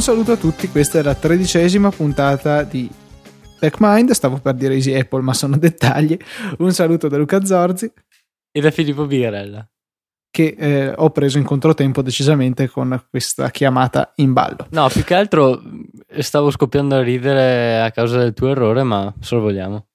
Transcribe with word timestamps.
Un 0.00 0.06
saluto 0.06 0.32
a 0.32 0.36
tutti, 0.38 0.66
questa 0.70 0.98
è 0.98 1.02
la 1.02 1.14
tredicesima 1.14 1.90
puntata 1.90 2.62
di 2.62 2.88
TechMind, 3.58 4.12
stavo 4.12 4.38
per 4.38 4.54
dire 4.54 4.72
Easy 4.72 4.94
Apple 4.94 5.20
ma 5.20 5.34
sono 5.34 5.58
dettagli. 5.60 6.16
Un 6.56 6.72
saluto 6.72 7.06
da 7.06 7.18
Luca 7.18 7.44
Zorzi 7.44 7.92
e 8.50 8.60
da 8.62 8.70
Filippo 8.70 9.04
Bigarella 9.04 9.68
che 10.30 10.56
eh, 10.58 10.94
ho 10.96 11.10
preso 11.10 11.36
in 11.36 11.44
controtempo 11.44 12.00
decisamente 12.00 12.66
con 12.70 13.08
questa 13.10 13.50
chiamata 13.50 14.12
in 14.16 14.32
ballo. 14.32 14.68
No, 14.70 14.88
più 14.88 15.04
che 15.04 15.14
altro 15.14 15.60
stavo 16.20 16.50
scoppiando 16.50 16.94
a 16.94 17.02
ridere 17.02 17.82
a 17.82 17.90
causa 17.90 18.16
del 18.16 18.32
tuo 18.32 18.48
errore, 18.48 18.82
ma 18.82 19.12
sorvoliamo. 19.20 19.86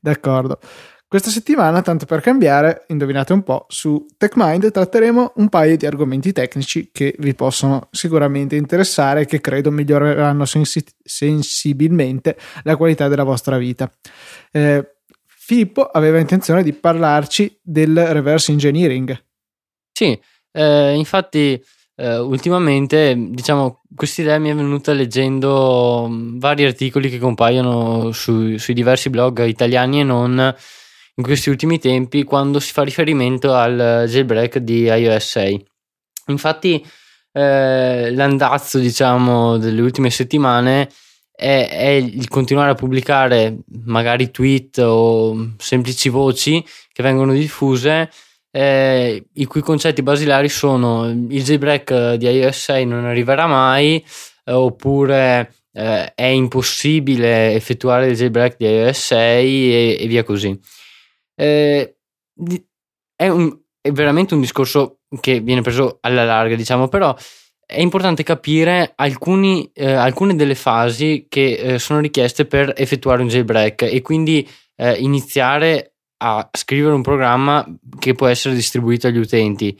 D'accordo. 0.00 0.60
Questa 1.06 1.30
settimana, 1.30 1.80
tanto 1.80 2.06
per 2.06 2.20
cambiare, 2.20 2.86
indovinate 2.88 3.32
un 3.32 3.42
po', 3.44 3.66
su 3.68 4.04
TechMind 4.16 4.70
tratteremo 4.70 5.34
un 5.36 5.48
paio 5.48 5.76
di 5.76 5.86
argomenti 5.86 6.32
tecnici 6.32 6.90
che 6.92 7.14
vi 7.18 7.34
possono 7.34 7.88
sicuramente 7.92 8.56
interessare 8.56 9.20
e 9.20 9.26
che 9.26 9.40
credo 9.40 9.70
miglioreranno 9.70 10.44
sensi- 10.44 10.84
sensibilmente 11.04 12.36
la 12.64 12.76
qualità 12.76 13.06
della 13.06 13.22
vostra 13.22 13.58
vita. 13.58 13.88
Eh, 14.50 14.96
Filippo 15.26 15.82
aveva 15.82 16.18
intenzione 16.18 16.62
di 16.62 16.72
parlarci 16.72 17.60
del 17.62 17.94
reverse 18.06 18.50
engineering. 18.50 19.24
Sì, 19.92 20.18
eh, 20.52 20.94
infatti 20.94 21.62
eh, 21.96 22.18
ultimamente 22.18 23.14
diciamo 23.28 23.82
questa 23.94 24.22
idea 24.22 24.38
mi 24.38 24.50
è 24.50 24.54
venuta 24.54 24.92
leggendo 24.92 26.06
mm, 26.08 26.38
vari 26.38 26.64
articoli 26.64 27.08
che 27.08 27.18
compaiono 27.18 28.10
su, 28.10 28.56
sui 28.56 28.74
diversi 28.74 29.10
blog 29.10 29.44
italiani 29.44 30.00
e 30.00 30.04
non 30.04 30.54
in 31.16 31.24
questi 31.24 31.48
ultimi 31.48 31.78
tempi 31.78 32.24
quando 32.24 32.60
si 32.60 32.72
fa 32.72 32.82
riferimento 32.82 33.54
al 33.54 34.04
jailbreak 34.08 34.58
di 34.58 34.84
iOS 34.84 35.26
6. 35.26 35.66
Infatti 36.28 36.84
eh, 37.32 38.10
l'andazzo 38.12 38.78
diciamo 38.78 39.58
delle 39.58 39.80
ultime 39.80 40.10
settimane 40.10 40.88
è, 41.36 41.68
è, 41.70 41.86
il 41.88 42.28
continuare 42.28 42.70
a 42.70 42.74
pubblicare 42.74 43.58
magari 43.84 44.30
tweet 44.30 44.78
o 44.78 45.54
semplici 45.58 46.08
voci 46.08 46.64
che 46.92 47.02
vengono 47.02 47.32
diffuse 47.32 48.08
eh, 48.52 49.24
i 49.32 49.44
cui 49.46 49.60
concetti 49.60 50.02
basilari 50.02 50.48
sono 50.48 51.08
il 51.08 51.42
jailbreak 51.42 52.14
di 52.14 52.28
iOS 52.28 52.62
6 52.62 52.86
non 52.86 53.04
arriverà 53.04 53.46
mai 53.48 54.04
eh, 54.44 54.52
oppure 54.52 55.52
eh, 55.72 56.14
è 56.14 56.26
impossibile 56.26 57.52
effettuare 57.54 58.06
il 58.06 58.16
jailbreak 58.16 58.54
di 58.56 58.66
iOS 58.66 59.06
6 59.06 59.74
e, 59.74 59.96
e 60.00 60.06
via 60.06 60.22
così. 60.22 60.56
Eh, 61.34 61.96
è, 63.16 63.28
un, 63.28 63.58
è, 63.80 63.90
veramente 63.92 64.34
un 64.34 64.40
discorso 64.40 65.00
che 65.20 65.40
viene 65.40 65.62
preso 65.62 65.98
alla 66.00 66.24
larga, 66.24 66.56
diciamo, 66.56 66.88
però 66.88 67.14
è 67.66 67.80
importante 67.80 68.22
capire 68.22 68.92
alcuni, 68.96 69.70
eh, 69.72 69.92
alcune 69.92 70.36
delle 70.36 70.54
fasi 70.54 71.26
che 71.28 71.52
eh, 71.54 71.78
sono 71.78 72.00
richieste 72.00 72.46
per 72.46 72.72
effettuare 72.76 73.22
un 73.22 73.28
jailbreak 73.28 73.82
e 73.82 74.02
quindi 74.02 74.48
iniziare 74.76 75.94
a 76.24 76.48
scrivere 76.52 76.94
un 76.94 77.02
programma 77.02 77.64
che 77.98 78.14
può 78.14 78.26
essere 78.26 78.56
distribuito 78.56 79.06
agli 79.06 79.18
utenti. 79.18 79.78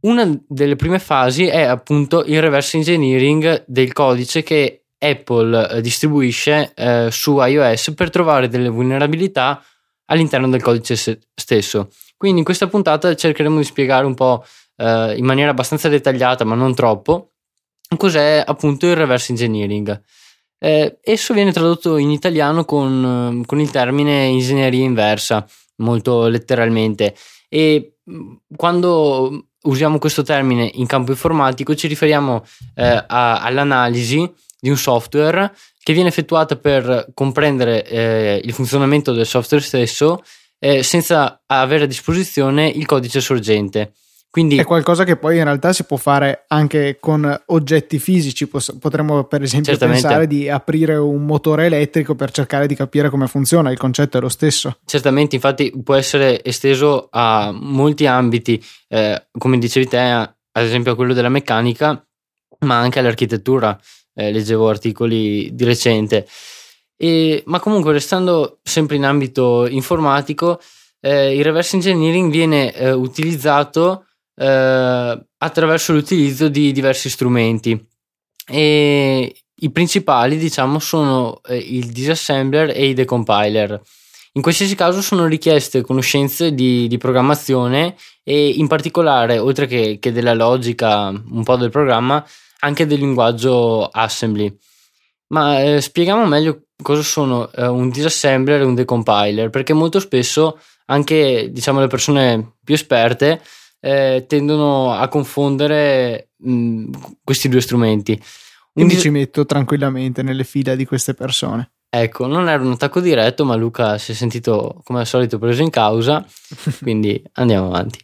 Una 0.00 0.38
delle 0.46 0.76
prime 0.76 0.98
fasi 0.98 1.46
è 1.46 1.62
appunto 1.62 2.24
il 2.24 2.40
reverse 2.40 2.76
engineering 2.76 3.64
del 3.66 3.92
codice 3.92 4.42
che 4.42 4.86
Apple 4.98 5.68
eh, 5.68 5.80
distribuisce 5.80 6.72
eh, 6.74 7.08
su 7.10 7.40
iOS 7.40 7.92
per 7.94 8.10
trovare 8.10 8.48
delle 8.48 8.68
vulnerabilità 8.68 9.62
all'interno 10.06 10.48
del 10.48 10.62
codice 10.62 11.20
stesso. 11.34 11.88
Quindi 12.16 12.38
in 12.38 12.44
questa 12.44 12.66
puntata 12.66 13.14
cercheremo 13.14 13.58
di 13.58 13.64
spiegare 13.64 14.06
un 14.06 14.14
po' 14.14 14.44
eh, 14.76 15.14
in 15.16 15.24
maniera 15.24 15.50
abbastanza 15.50 15.88
dettagliata, 15.88 16.44
ma 16.44 16.54
non 16.54 16.74
troppo, 16.74 17.32
cos'è 17.96 18.42
appunto 18.44 18.86
il 18.86 18.96
reverse 18.96 19.32
engineering. 19.32 20.02
Eh, 20.58 20.98
esso 21.02 21.34
viene 21.34 21.52
tradotto 21.52 21.98
in 21.98 22.10
italiano 22.10 22.64
con, 22.64 23.42
con, 23.44 23.60
il 23.60 23.70
termine 23.70 24.24
ingegneria 24.24 24.84
inversa, 24.84 25.46
molto 25.76 26.26
letteralmente, 26.28 27.14
e 27.48 27.98
quando 28.56 29.48
usiamo 29.62 29.98
questo 29.98 30.22
termine 30.22 30.70
in 30.74 30.86
campo 30.86 31.10
informatico 31.10 31.74
ci 31.74 31.88
riferiamo 31.88 32.44
eh, 32.74 33.04
a, 33.06 33.42
all'analisi 33.42 34.32
di 34.58 34.70
un 34.70 34.76
software 34.76 35.54
che 35.82 35.92
viene 35.92 36.08
effettuata 36.08 36.56
per 36.56 37.08
comprendere 37.14 37.84
eh, 37.86 38.40
il 38.42 38.52
funzionamento 38.52 39.12
del 39.12 39.26
software 39.26 39.62
stesso 39.62 40.22
eh, 40.58 40.82
senza 40.82 41.42
avere 41.46 41.84
a 41.84 41.86
disposizione 41.86 42.68
il 42.68 42.86
codice 42.86 43.20
sorgente. 43.20 43.92
Quindi, 44.36 44.56
è 44.56 44.64
qualcosa 44.64 45.04
che 45.04 45.16
poi 45.16 45.38
in 45.38 45.44
realtà 45.44 45.72
si 45.72 45.84
può 45.84 45.96
fare 45.96 46.44
anche 46.48 46.98
con 47.00 47.42
oggetti 47.46 47.98
fisici. 47.98 48.46
Potremmo, 48.46 49.24
per 49.24 49.40
esempio, 49.40 49.70
certamente. 49.70 50.02
pensare 50.02 50.26
di 50.26 50.50
aprire 50.50 50.96
un 50.96 51.24
motore 51.24 51.64
elettrico 51.64 52.14
per 52.14 52.32
cercare 52.32 52.66
di 52.66 52.74
capire 52.74 53.08
come 53.08 53.28
funziona. 53.28 53.70
Il 53.70 53.78
concetto 53.78 54.18
è 54.18 54.20
lo 54.20 54.28
stesso. 54.28 54.76
Certamente, 54.84 55.36
infatti, 55.36 55.72
può 55.82 55.94
essere 55.94 56.44
esteso 56.44 57.08
a 57.10 57.50
molti 57.50 58.04
ambiti, 58.04 58.62
eh, 58.88 59.28
come 59.38 59.56
dicevi 59.56 59.86
te, 59.86 60.00
ad 60.00 60.30
esempio 60.52 60.92
a 60.92 60.96
quello 60.96 61.14
della 61.14 61.30
meccanica, 61.30 62.06
ma 62.58 62.78
anche 62.78 62.98
all'architettura. 62.98 63.80
Eh, 64.18 64.32
leggevo 64.32 64.68
articoli 64.68 65.54
di 65.54 65.64
recente. 65.64 66.26
E, 66.96 67.42
ma 67.46 67.60
comunque, 67.60 67.92
restando 67.92 68.60
sempre 68.62 68.96
in 68.96 69.04
ambito 69.04 69.66
informatico, 69.66 70.58
eh, 71.00 71.36
il 71.36 71.44
reverse 71.44 71.76
engineering 71.76 72.30
viene 72.30 72.72
eh, 72.72 72.92
utilizzato 72.92 74.06
eh, 74.34 75.26
attraverso 75.38 75.92
l'utilizzo 75.92 76.48
di 76.48 76.72
diversi 76.72 77.10
strumenti 77.10 77.78
e 78.48 79.36
i 79.58 79.70
principali 79.70 80.36
diciamo 80.36 80.78
sono 80.78 81.40
eh, 81.46 81.56
il 81.56 81.90
disassembler 81.90 82.70
e 82.70 82.88
i 82.88 82.94
decompiler 82.94 83.80
in 84.36 84.42
qualsiasi 84.42 84.74
caso 84.74 85.00
sono 85.00 85.26
richieste 85.26 85.80
conoscenze 85.80 86.54
di, 86.54 86.86
di 86.88 86.98
programmazione 86.98 87.96
e 88.22 88.50
in 88.50 88.66
particolare 88.66 89.38
oltre 89.38 89.66
che, 89.66 89.98
che, 89.98 90.12
della 90.12 90.34
logica 90.34 91.08
un 91.08 91.42
po' 91.42 91.56
del 91.56 91.70
programma 91.70 92.24
anche 92.60 92.86
del 92.86 92.98
linguaggio 92.98 93.86
assembly 93.86 94.56
ma 95.28 95.62
eh, 95.62 95.80
spieghiamo 95.80 96.26
meglio 96.26 96.66
cosa 96.82 97.02
sono 97.02 97.50
eh, 97.52 97.66
un 97.66 97.90
disassembler 97.90 98.60
e 98.60 98.64
un 98.64 98.74
decompiler 98.74 99.50
perché 99.50 99.72
molto 99.72 99.98
spesso 99.98 100.58
anche 100.86 101.50
diciamo 101.50 101.80
le 101.80 101.88
persone 101.88 102.56
più 102.62 102.74
esperte 102.74 103.40
eh, 103.80 104.24
tendono 104.26 104.92
a 104.92 105.06
confondere 105.08 106.30
mh, 106.36 106.90
questi 107.22 107.48
due 107.48 107.60
strumenti. 107.60 108.20
Quindi 108.72 108.98
ci 108.98 109.08
metto 109.08 109.46
tranquillamente 109.46 110.22
nelle 110.22 110.44
fila 110.44 110.74
di 110.74 110.84
queste 110.84 111.14
persone. 111.14 111.70
Ecco, 111.88 112.26
non 112.26 112.48
era 112.48 112.62
un 112.62 112.72
attacco 112.72 113.00
diretto, 113.00 113.44
ma 113.44 113.54
Luca 113.54 113.96
si 113.96 114.12
è 114.12 114.14
sentito 114.14 114.82
come 114.84 115.00
al 115.00 115.06
solito 115.06 115.38
preso 115.38 115.62
in 115.62 115.70
causa, 115.70 116.26
quindi 116.82 117.22
andiamo 117.34 117.66
avanti. 117.68 117.98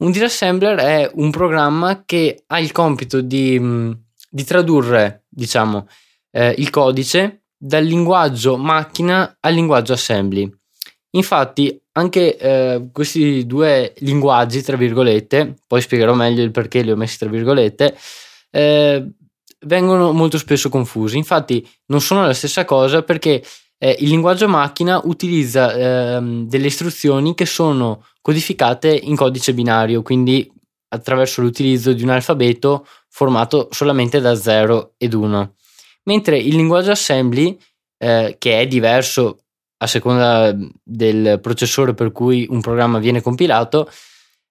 Un 0.00 0.10
disassembler 0.10 0.78
è 0.78 1.10
un 1.14 1.30
programma 1.30 2.04
che 2.06 2.44
ha 2.46 2.58
il 2.58 2.72
compito 2.72 3.20
di, 3.20 3.60
di 4.30 4.44
tradurre, 4.44 5.24
diciamo, 5.28 5.86
eh, 6.30 6.54
il 6.56 6.70
codice 6.70 7.42
dal 7.54 7.84
linguaggio 7.84 8.56
macchina 8.56 9.36
al 9.38 9.52
linguaggio 9.52 9.92
assembly. 9.92 10.50
Infatti, 11.10 11.78
anche 11.92 12.38
eh, 12.38 12.88
questi 12.92 13.44
due 13.44 13.92
linguaggi, 13.98 14.62
tra 14.62 14.76
virgolette, 14.76 15.56
poi 15.66 15.82
spiegherò 15.82 16.14
meglio 16.14 16.42
il 16.42 16.50
perché 16.50 16.80
li 16.80 16.92
ho 16.92 16.96
messi 16.96 17.18
tra 17.18 17.28
virgolette, 17.28 17.94
eh, 18.50 19.06
vengono 19.66 20.12
molto 20.12 20.38
spesso 20.38 20.70
confusi. 20.70 21.18
Infatti, 21.18 21.68
non 21.86 22.00
sono 22.00 22.24
la 22.24 22.32
stessa 22.32 22.64
cosa 22.64 23.02
perché 23.02 23.42
eh, 23.82 23.96
il 24.00 24.10
linguaggio 24.10 24.46
macchina 24.46 25.00
utilizza 25.04 25.72
ehm, 25.72 26.46
delle 26.46 26.66
istruzioni 26.66 27.34
che 27.34 27.46
sono 27.46 28.04
codificate 28.20 28.94
in 28.94 29.16
codice 29.16 29.54
binario, 29.54 30.02
quindi 30.02 30.52
attraverso 30.88 31.40
l'utilizzo 31.40 31.94
di 31.94 32.02
un 32.02 32.10
alfabeto 32.10 32.86
formato 33.08 33.68
solamente 33.70 34.20
da 34.20 34.34
0 34.34 34.94
ed 34.98 35.14
1. 35.14 35.54
Mentre 36.04 36.36
il 36.36 36.56
linguaggio 36.56 36.90
assembly, 36.90 37.58
eh, 37.96 38.36
che 38.38 38.60
è 38.60 38.66
diverso 38.66 39.44
a 39.78 39.86
seconda 39.86 40.54
del 40.82 41.40
processore 41.40 41.94
per 41.94 42.12
cui 42.12 42.46
un 42.50 42.60
programma 42.60 42.98
viene 42.98 43.22
compilato, 43.22 43.90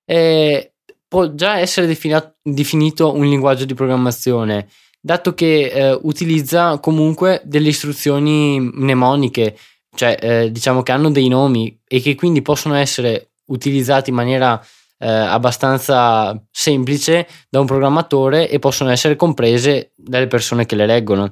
eh, 0.05 0.73
può 1.07 1.35
già 1.35 1.59
essere 1.59 1.85
definato, 1.85 2.37
definito 2.41 3.13
un 3.13 3.27
linguaggio 3.27 3.65
di 3.65 3.75
programmazione, 3.75 4.67
dato 4.99 5.33
che 5.33 5.67
eh, 5.67 5.99
utilizza 6.01 6.79
comunque 6.79 7.41
delle 7.45 7.69
istruzioni 7.69 8.59
mnemoniche, 8.59 9.57
cioè 9.95 10.17
eh, 10.19 10.51
diciamo 10.51 10.83
che 10.83 10.91
hanno 10.91 11.11
dei 11.11 11.27
nomi 11.27 11.79
e 11.87 12.01
che 12.01 12.15
quindi 12.15 12.41
possono 12.41 12.75
essere 12.75 13.31
utilizzati 13.45 14.09
in 14.09 14.15
maniera 14.15 14.61
eh, 14.99 15.07
abbastanza 15.07 16.39
semplice 16.51 17.27
da 17.49 17.59
un 17.59 17.65
programmatore 17.65 18.49
e 18.49 18.59
possono 18.59 18.89
essere 18.91 19.15
comprese 19.15 19.93
dalle 19.95 20.27
persone 20.27 20.65
che 20.65 20.75
le 20.75 20.85
leggono. 20.85 21.31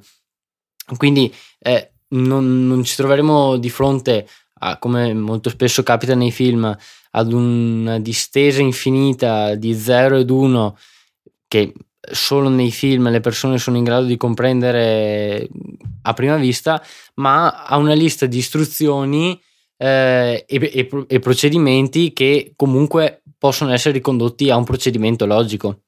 Quindi 0.95 1.33
eh, 1.59 1.91
non, 2.09 2.65
non 2.65 2.83
ci 2.83 2.95
troveremo 2.95 3.57
di 3.57 3.69
fronte 3.69 4.27
a, 4.59 4.77
come 4.77 5.13
molto 5.13 5.49
spesso 5.49 5.83
capita 5.83 6.15
nei 6.15 6.31
film, 6.31 6.75
ad 7.11 7.33
una 7.33 7.99
distesa 7.99 8.61
infinita 8.61 9.55
di 9.55 9.73
0 9.73 10.17
ed 10.17 10.29
1 10.29 10.77
che 11.47 11.73
solo 12.11 12.49
nei 12.49 12.71
film 12.71 13.09
le 13.09 13.19
persone 13.19 13.57
sono 13.57 13.77
in 13.77 13.83
grado 13.83 14.05
di 14.05 14.17
comprendere 14.17 15.47
a 16.03 16.13
prima 16.13 16.35
vista, 16.37 16.81
ma 17.15 17.65
ha 17.65 17.77
una 17.77 17.93
lista 17.93 18.25
di 18.25 18.37
istruzioni 18.37 19.39
eh, 19.77 20.45
e, 20.47 20.71
e, 20.73 21.05
e 21.07 21.19
procedimenti 21.19 22.13
che 22.13 22.53
comunque 22.55 23.21
possono 23.37 23.71
essere 23.71 23.95
ricondotti 23.95 24.49
a 24.49 24.57
un 24.57 24.63
procedimento 24.63 25.25
logico. 25.25 25.81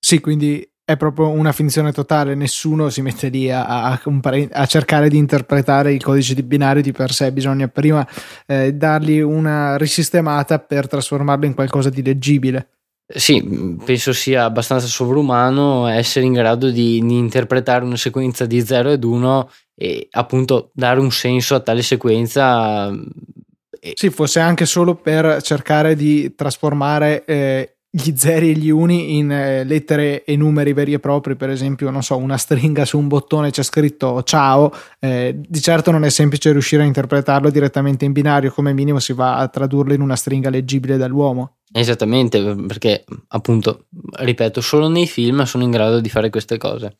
Sì, 0.00 0.20
quindi 0.20 0.68
è 0.88 0.96
proprio 0.96 1.28
una 1.28 1.52
finzione 1.52 1.92
totale, 1.92 2.34
nessuno 2.34 2.88
si 2.88 3.02
mette 3.02 3.28
lì 3.28 3.50
a, 3.50 3.66
a, 3.66 4.00
a, 4.00 4.66
cercare 4.66 5.10
di 5.10 5.18
interpretare 5.18 5.92
il 5.92 6.02
codice 6.02 6.34
di 6.34 6.42
binario 6.42 6.80
di 6.80 6.92
per 6.92 7.12
sé, 7.12 7.30
bisogna 7.30 7.68
prima 7.68 8.08
eh, 8.46 8.72
dargli 8.72 9.18
una 9.18 9.76
risistemata 9.76 10.58
per 10.58 10.88
trasformarlo 10.88 11.44
in 11.44 11.52
qualcosa 11.52 11.90
di 11.90 12.02
leggibile. 12.02 12.77
Sì, 13.10 13.42
penso 13.86 14.12
sia 14.12 14.44
abbastanza 14.44 14.86
sovrumano 14.86 15.86
essere 15.86 16.26
in 16.26 16.34
grado 16.34 16.70
di, 16.70 17.00
di 17.00 17.16
interpretare 17.16 17.82
una 17.82 17.96
sequenza 17.96 18.44
di 18.44 18.60
0 18.60 18.90
ed 18.90 19.02
1 19.02 19.48
e 19.74 20.08
appunto 20.10 20.70
dare 20.74 21.00
un 21.00 21.10
senso 21.10 21.54
a 21.54 21.60
tale 21.60 21.80
sequenza. 21.82 22.90
Sì, 23.94 24.10
fosse 24.10 24.40
anche 24.40 24.66
solo 24.66 24.94
per 24.96 25.40
cercare 25.40 25.94
di 25.96 26.34
trasformare 26.34 27.24
eh, 27.24 27.77
gli 27.90 28.12
zeri 28.16 28.50
e 28.50 28.52
gli 28.52 28.68
uni 28.68 29.16
in 29.16 29.30
eh, 29.30 29.64
lettere 29.64 30.24
e 30.24 30.36
numeri 30.36 30.74
veri 30.74 30.92
e 30.92 30.98
propri, 30.98 31.36
per 31.36 31.48
esempio, 31.48 31.88
non 31.90 32.02
so, 32.02 32.16
una 32.16 32.36
stringa 32.36 32.84
su 32.84 32.98
un 32.98 33.08
bottone 33.08 33.50
c'è 33.50 33.62
scritto 33.62 34.22
ciao, 34.24 34.70
eh, 34.98 35.34
di 35.36 35.60
certo 35.60 35.90
non 35.90 36.04
è 36.04 36.10
semplice 36.10 36.52
riuscire 36.52 36.82
a 36.82 36.86
interpretarlo 36.86 37.50
direttamente 37.50 38.04
in 38.04 38.12
binario, 38.12 38.52
come 38.52 38.74
minimo 38.74 38.98
si 38.98 39.14
va 39.14 39.36
a 39.36 39.48
tradurlo 39.48 39.94
in 39.94 40.02
una 40.02 40.16
stringa 40.16 40.50
leggibile 40.50 40.98
dall'uomo. 40.98 41.56
Esattamente, 41.72 42.54
perché 42.66 43.04
appunto, 43.28 43.86
ripeto, 44.18 44.60
solo 44.60 44.88
nei 44.88 45.06
film 45.06 45.44
sono 45.44 45.64
in 45.64 45.70
grado 45.70 46.00
di 46.00 46.08
fare 46.08 46.30
queste 46.30 46.58
cose. 46.58 46.96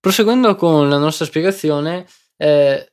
Proseguendo 0.00 0.54
con 0.54 0.88
la 0.88 0.98
nostra 0.98 1.26
spiegazione, 1.26 2.06
eh, 2.36 2.92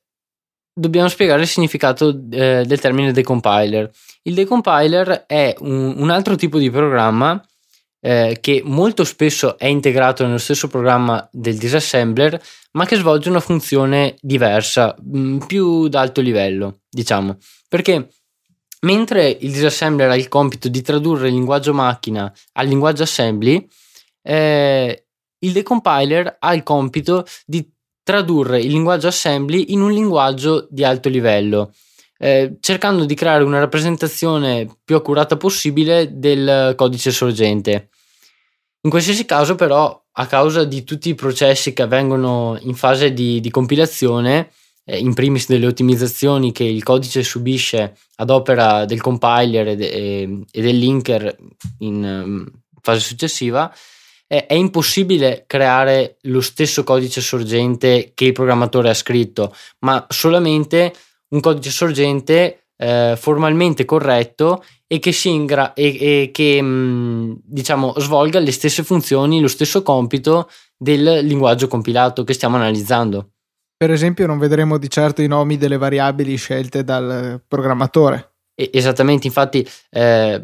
dobbiamo 0.77 1.07
spiegare 1.07 1.41
il 1.41 1.47
significato 1.47 2.09
eh, 2.09 2.63
del 2.65 2.79
termine 2.79 3.13
decompiler. 3.13 3.89
Il 4.23 4.33
decompiler 4.33 5.23
è 5.25 5.55
un, 5.59 5.95
un 5.97 6.09
altro 6.09 6.35
tipo 6.35 6.59
di 6.59 6.69
programma 6.69 7.41
eh, 8.01 8.37
che 8.41 8.61
molto 8.63 9.03
spesso 9.05 9.57
è 9.57 9.67
integrato 9.67 10.25
nello 10.25 10.37
stesso 10.37 10.67
programma 10.67 11.27
del 11.31 11.57
disassembler, 11.57 12.39
ma 12.73 12.85
che 12.85 12.97
svolge 12.97 13.29
una 13.29 13.39
funzione 13.39 14.15
diversa, 14.19 14.93
mh, 15.01 15.19
mm, 15.19 15.37
più 15.47 15.87
d'alto 15.87 16.21
livello, 16.21 16.81
diciamo. 16.89 17.37
Perché 17.69 18.09
mentre 18.81 19.29
il 19.29 19.51
disassembler 19.51 20.09
ha 20.09 20.15
il 20.15 20.27
compito 20.27 20.67
di 20.67 20.81
tradurre 20.81 21.29
il 21.29 21.33
linguaggio 21.33 21.73
macchina 21.73 22.31
al 22.53 22.67
linguaggio 22.67 23.03
assembly, 23.03 23.65
eh, 24.21 25.05
il 25.39 25.51
decompiler 25.51 26.37
ha 26.39 26.53
il 26.53 26.63
compito 26.63 27.25
di 27.45 27.67
tradurre 28.05 28.59
il 28.59 28.71
linguaggio 28.71 29.07
assembly 29.07 29.65
in 29.69 29.81
un 29.81 29.91
linguaggio 29.91 30.67
di 30.69 30.83
alto 30.83 31.09
livello, 31.09 31.73
eh, 32.19 32.57
cercando 32.59 33.03
di 33.03 33.15
creare 33.15 33.43
una 33.43 33.57
rappresentazione 33.57 34.67
più 34.85 34.95
accurata 34.95 35.37
possibile 35.37 36.19
del 36.19 36.75
codice 36.77 37.09
sorgente. 37.09 37.89
In 38.81 38.91
qualsiasi 38.91 39.25
caso, 39.25 39.55
però, 39.55 39.99
a 40.17 40.27
causa 40.27 40.65
di 40.65 40.83
tutti 40.83 41.09
i 41.09 41.15
processi 41.15 41.73
che 41.73 41.81
avvengono 41.81 42.59
in 42.61 42.75
fase 42.75 43.11
di, 43.11 43.39
di 43.39 43.49
compilazione, 43.49 44.51
eh, 44.85 44.99
in 44.99 45.15
primis 45.15 45.47
delle 45.47 45.65
ottimizzazioni 45.65 46.51
che 46.51 46.63
il 46.63 46.83
codice 46.83 47.23
subisce 47.23 47.97
ad 48.17 48.29
opera 48.29 48.85
del 48.85 49.01
compiler 49.01 49.69
e, 49.69 49.75
de, 49.75 50.45
e 50.51 50.61
del 50.61 50.77
linker 50.77 51.35
in 51.79 52.03
um, 52.03 52.45
fase 52.83 52.99
successiva, 52.99 53.73
è, 54.27 54.53
impossibile 54.53 55.43
creare 55.47 56.17
lo 56.23 56.41
stesso 56.41 56.83
codice 56.83 57.21
sorgente 57.21 58.11
che 58.13 58.25
il 58.25 58.33
programmatore 58.33 58.89
ha 58.89 58.93
scritto, 58.93 59.55
ma 59.79 60.05
solamente 60.09 60.93
un 61.29 61.39
codice 61.39 61.69
sorgente 61.69 62.67
eh, 62.77 63.15
formalmente 63.17 63.85
corretto 63.85 64.63
e 64.87 64.99
che, 64.99 65.11
si 65.11 65.29
ingra- 65.29 65.73
e, 65.73 65.97
e 65.99 66.31
che 66.31 66.61
mh, 66.61 66.65
mm, 66.67 67.33
diciamo 67.43 67.93
svolga 67.97 68.39
le 68.39 68.51
stesse 68.51 68.83
funzioni, 68.83 69.41
lo 69.41 69.47
stesso 69.47 69.81
compito 69.81 70.49
del 70.77 71.25
linguaggio 71.25 71.67
compilato 71.67 72.23
che 72.23 72.33
stiamo 72.33 72.57
analizzando. 72.57 73.29
Per 73.77 73.91
esempio, 73.91 74.25
non 74.25 74.37
vedremo 74.37 74.77
di 74.77 74.89
certo 74.89 75.21
i 75.21 75.27
nomi 75.27 75.57
delle 75.57 75.77
variabili 75.77 76.35
scelte 76.37 76.83
dal 76.83 77.41
programmatore. 77.45 78.31
esattamente, 78.55 79.27
infatti, 79.27 79.67
eh, 79.89 80.41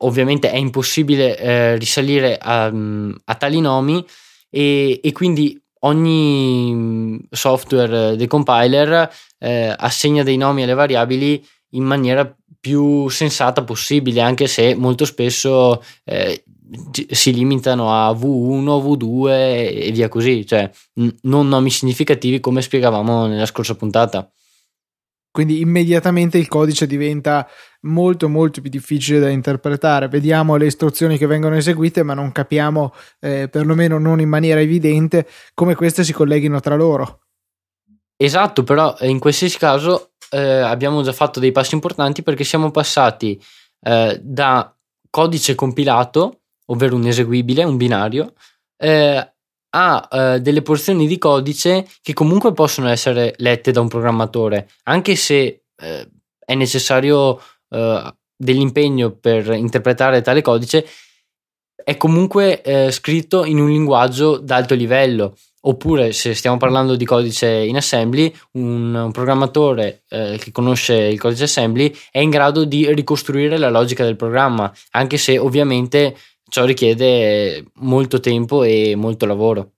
ovviamente 0.00 0.50
è 0.50 0.56
impossibile 0.56 1.38
eh, 1.38 1.76
risalire 1.76 2.38
a, 2.38 2.66
a, 2.66 3.34
tali 3.34 3.60
nomi 3.60 4.04
e, 4.50 5.00
e, 5.02 5.12
quindi 5.12 5.60
ogni 5.80 7.18
software 7.30 8.16
dei 8.16 8.26
compiler 8.26 9.10
eh, 9.38 9.74
assegna 9.76 10.22
dei 10.22 10.36
nomi 10.36 10.62
alle 10.62 10.74
variabili 10.74 11.44
in 11.72 11.84
maniera 11.84 12.34
più 12.60 13.08
sensata 13.08 13.62
possibile, 13.62 14.20
anche 14.20 14.46
se 14.46 14.74
molto 14.74 15.04
spesso 15.04 15.82
eh, 16.04 16.42
si 17.10 17.32
limitano 17.32 17.92
a 17.92 18.10
V1, 18.12 18.64
V2 18.64 19.28
e 19.28 19.90
via 19.92 20.08
così, 20.08 20.44
cioè 20.46 20.70
n- 20.94 21.14
non 21.22 21.48
nomi 21.48 21.70
significativi 21.70 22.40
come 22.40 22.62
spiegavamo 22.62 23.26
nella 23.26 23.46
scorsa 23.46 23.74
puntata. 23.74 24.30
Quindi 25.38 25.60
immediatamente 25.60 26.36
il 26.36 26.48
codice 26.48 26.84
diventa 26.84 27.48
molto 27.82 28.28
molto 28.28 28.60
più 28.60 28.68
difficile 28.68 29.20
da 29.20 29.28
interpretare. 29.28 30.08
Vediamo 30.08 30.56
le 30.56 30.66
istruzioni 30.66 31.16
che 31.16 31.28
vengono 31.28 31.54
eseguite, 31.54 32.02
ma 32.02 32.12
non 32.12 32.32
capiamo, 32.32 32.92
eh, 33.20 33.48
perlomeno 33.48 33.98
non 33.98 34.18
in 34.18 34.28
maniera 34.28 34.58
evidente, 34.58 35.28
come 35.54 35.76
queste 35.76 36.02
si 36.02 36.12
colleghino 36.12 36.58
tra 36.58 36.74
loro. 36.74 37.20
Esatto, 38.16 38.64
però 38.64 38.96
eh, 38.98 39.08
in 39.08 39.20
qualsiasi 39.20 39.58
caso 39.58 40.10
eh, 40.30 40.40
abbiamo 40.40 41.02
già 41.02 41.12
fatto 41.12 41.38
dei 41.38 41.52
passi 41.52 41.74
importanti 41.74 42.24
perché 42.24 42.42
siamo 42.42 42.72
passati 42.72 43.40
eh, 43.82 44.18
da 44.20 44.76
codice 45.08 45.54
compilato, 45.54 46.40
ovvero 46.66 46.96
un 46.96 47.06
eseguibile, 47.06 47.62
un 47.62 47.76
binario, 47.76 48.32
eh, 48.76 49.34
a 49.70 50.08
eh, 50.10 50.40
delle 50.40 50.62
porzioni 50.62 51.06
di 51.06 51.18
codice 51.18 51.86
che 52.02 52.12
comunque 52.12 52.52
possono 52.52 52.88
essere 52.88 53.34
lette 53.38 53.70
da 53.70 53.80
un 53.80 53.88
programmatore, 53.88 54.68
anche 54.84 55.16
se 55.16 55.62
eh, 55.76 56.08
è 56.38 56.54
necessario 56.54 57.40
eh, 57.70 58.14
dell'impegno 58.36 59.10
per 59.12 59.50
interpretare 59.52 60.22
tale 60.22 60.42
codice, 60.42 60.86
è 61.84 61.96
comunque 61.96 62.62
eh, 62.62 62.90
scritto 62.90 63.44
in 63.44 63.58
un 63.58 63.68
linguaggio 63.68 64.38
d'alto 64.38 64.74
livello. 64.74 65.36
Oppure, 65.60 66.12
se 66.12 66.34
stiamo 66.34 66.56
parlando 66.56 66.94
di 66.94 67.04
codice 67.04 67.48
in 67.48 67.76
assembly, 67.76 68.32
un, 68.52 68.94
un 68.94 69.10
programmatore 69.10 70.04
eh, 70.08 70.38
che 70.40 70.52
conosce 70.52 70.94
il 70.94 71.18
codice 71.18 71.44
assembly 71.44 71.94
è 72.10 72.20
in 72.20 72.30
grado 72.30 72.64
di 72.64 72.92
ricostruire 72.94 73.58
la 73.58 73.68
logica 73.68 74.04
del 74.04 74.16
programma, 74.16 74.72
anche 74.92 75.16
se 75.16 75.36
ovviamente 75.36 76.16
ciò 76.48 76.64
richiede 76.64 77.64
molto 77.74 78.20
tempo 78.20 78.62
e 78.62 78.94
molto 78.96 79.26
lavoro. 79.26 79.72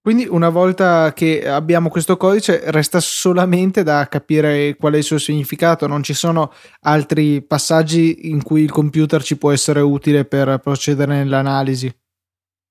Quindi 0.00 0.26
una 0.26 0.48
volta 0.48 1.12
che 1.12 1.46
abbiamo 1.46 1.90
questo 1.90 2.16
codice 2.16 2.62
resta 2.70 2.98
solamente 2.98 3.82
da 3.82 4.08
capire 4.08 4.74
qual 4.76 4.94
è 4.94 4.96
il 4.96 5.02
suo 5.02 5.18
significato, 5.18 5.86
non 5.86 6.02
ci 6.02 6.14
sono 6.14 6.50
altri 6.82 7.42
passaggi 7.42 8.30
in 8.30 8.42
cui 8.42 8.62
il 8.62 8.70
computer 8.70 9.22
ci 9.22 9.36
può 9.36 9.52
essere 9.52 9.80
utile 9.80 10.24
per 10.24 10.60
procedere 10.62 11.14
nell'analisi. 11.16 11.94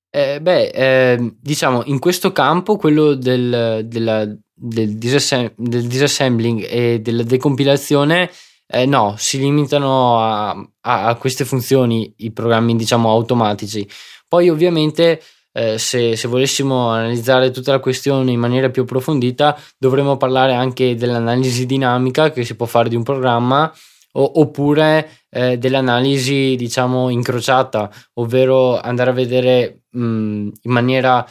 Eh, 0.10 0.42
beh, 0.42 0.68
eh, 0.70 1.36
diciamo 1.39 1.84
in 1.86 2.00
questo 2.00 2.32
campo, 2.32 2.77
quello 2.77 3.13
del, 3.13 3.86
della, 3.86 4.25
del, 4.51 4.96
disassem- 4.98 5.54
del, 5.56 5.86
disassembling 5.86 6.66
e 6.68 7.01
della 7.01 7.22
decompilazione, 7.22 8.32
eh, 8.67 8.86
no, 8.86 9.15
si 9.17 9.39
limitano 9.39 10.19
a, 10.19 10.50
a, 10.81 11.07
a, 11.07 11.15
queste 11.15 11.45
funzioni 11.45 12.13
i 12.17 12.31
programmi, 12.31 12.75
diciamo, 12.75 13.09
automatici. 13.09 13.88
Poi 14.27 14.50
ovviamente 14.50 15.21
eh, 15.53 15.77
se, 15.77 16.15
se, 16.15 16.27
volessimo 16.27 16.89
analizzare 16.89 17.51
tutta 17.51 17.71
la 17.71 17.79
questione 17.79 18.31
in 18.31 18.39
maniera 18.39 18.69
più 18.69 18.83
approfondita, 18.83 19.57
dovremmo 19.77 20.17
parlare 20.17 20.53
anche 20.53 20.95
dell'analisi 20.95 21.65
dinamica 21.65 22.31
che 22.31 22.43
si 22.43 22.55
può 22.55 22.65
fare 22.65 22.89
di 22.89 22.95
un 22.95 23.03
programma 23.03 23.74
o, 24.13 24.39
oppure 24.41 25.21
eh, 25.29 25.57
dell'analisi, 25.57 26.55
diciamo, 26.57 27.09
incrociata, 27.09 27.89
ovvero 28.15 28.79
andare 28.79 29.12
a 29.12 29.13
vedere 29.13 29.83
mh, 29.91 30.00
in 30.00 30.71
maniera 30.71 31.25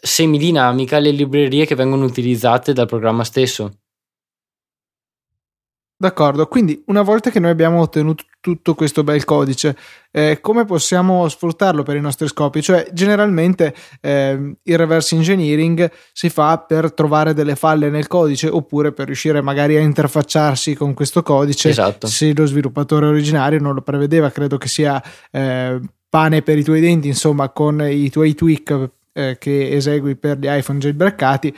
semidinamica 0.00 0.98
le 0.98 1.10
librerie 1.10 1.66
che 1.66 1.74
vengono 1.74 2.04
utilizzate 2.04 2.72
dal 2.72 2.86
programma 2.86 3.24
stesso. 3.24 3.78
D'accordo, 6.04 6.46
quindi 6.48 6.82
una 6.88 7.00
volta 7.00 7.30
che 7.30 7.40
noi 7.40 7.50
abbiamo 7.50 7.80
ottenuto 7.80 8.24
tutto 8.42 8.74
questo 8.74 9.02
bel 9.02 9.24
codice, 9.24 9.74
eh, 10.10 10.38
come 10.42 10.66
possiamo 10.66 11.26
sfruttarlo 11.26 11.82
per 11.82 11.96
i 11.96 12.00
nostri 12.02 12.28
scopi? 12.28 12.60
Cioè, 12.60 12.88
generalmente 12.92 13.74
eh, 14.02 14.54
il 14.62 14.76
reverse 14.76 15.14
engineering 15.14 15.90
si 16.12 16.28
fa 16.28 16.58
per 16.58 16.92
trovare 16.92 17.32
delle 17.32 17.56
falle 17.56 17.88
nel 17.88 18.06
codice 18.06 18.48
oppure 18.48 18.92
per 18.92 19.06
riuscire 19.06 19.40
magari 19.40 19.78
a 19.78 19.80
interfacciarsi 19.80 20.74
con 20.74 20.92
questo 20.92 21.22
codice 21.22 21.70
esatto. 21.70 22.06
se 22.06 22.34
lo 22.34 22.44
sviluppatore 22.44 23.06
originario 23.06 23.58
non 23.58 23.72
lo 23.72 23.80
prevedeva. 23.80 24.30
Credo 24.30 24.58
che 24.58 24.68
sia 24.68 25.02
eh, 25.30 25.80
pane 26.06 26.42
per 26.42 26.58
i 26.58 26.64
tuoi 26.64 26.80
denti, 26.80 27.08
insomma, 27.08 27.48
con 27.48 27.80
i 27.80 28.10
tuoi 28.10 28.34
tweak 28.34 28.90
eh, 29.14 29.38
che 29.38 29.70
esegui 29.70 30.16
per 30.16 30.36
gli 30.36 30.48
iPhone 30.48 30.80
jailbreakati. 30.80 31.56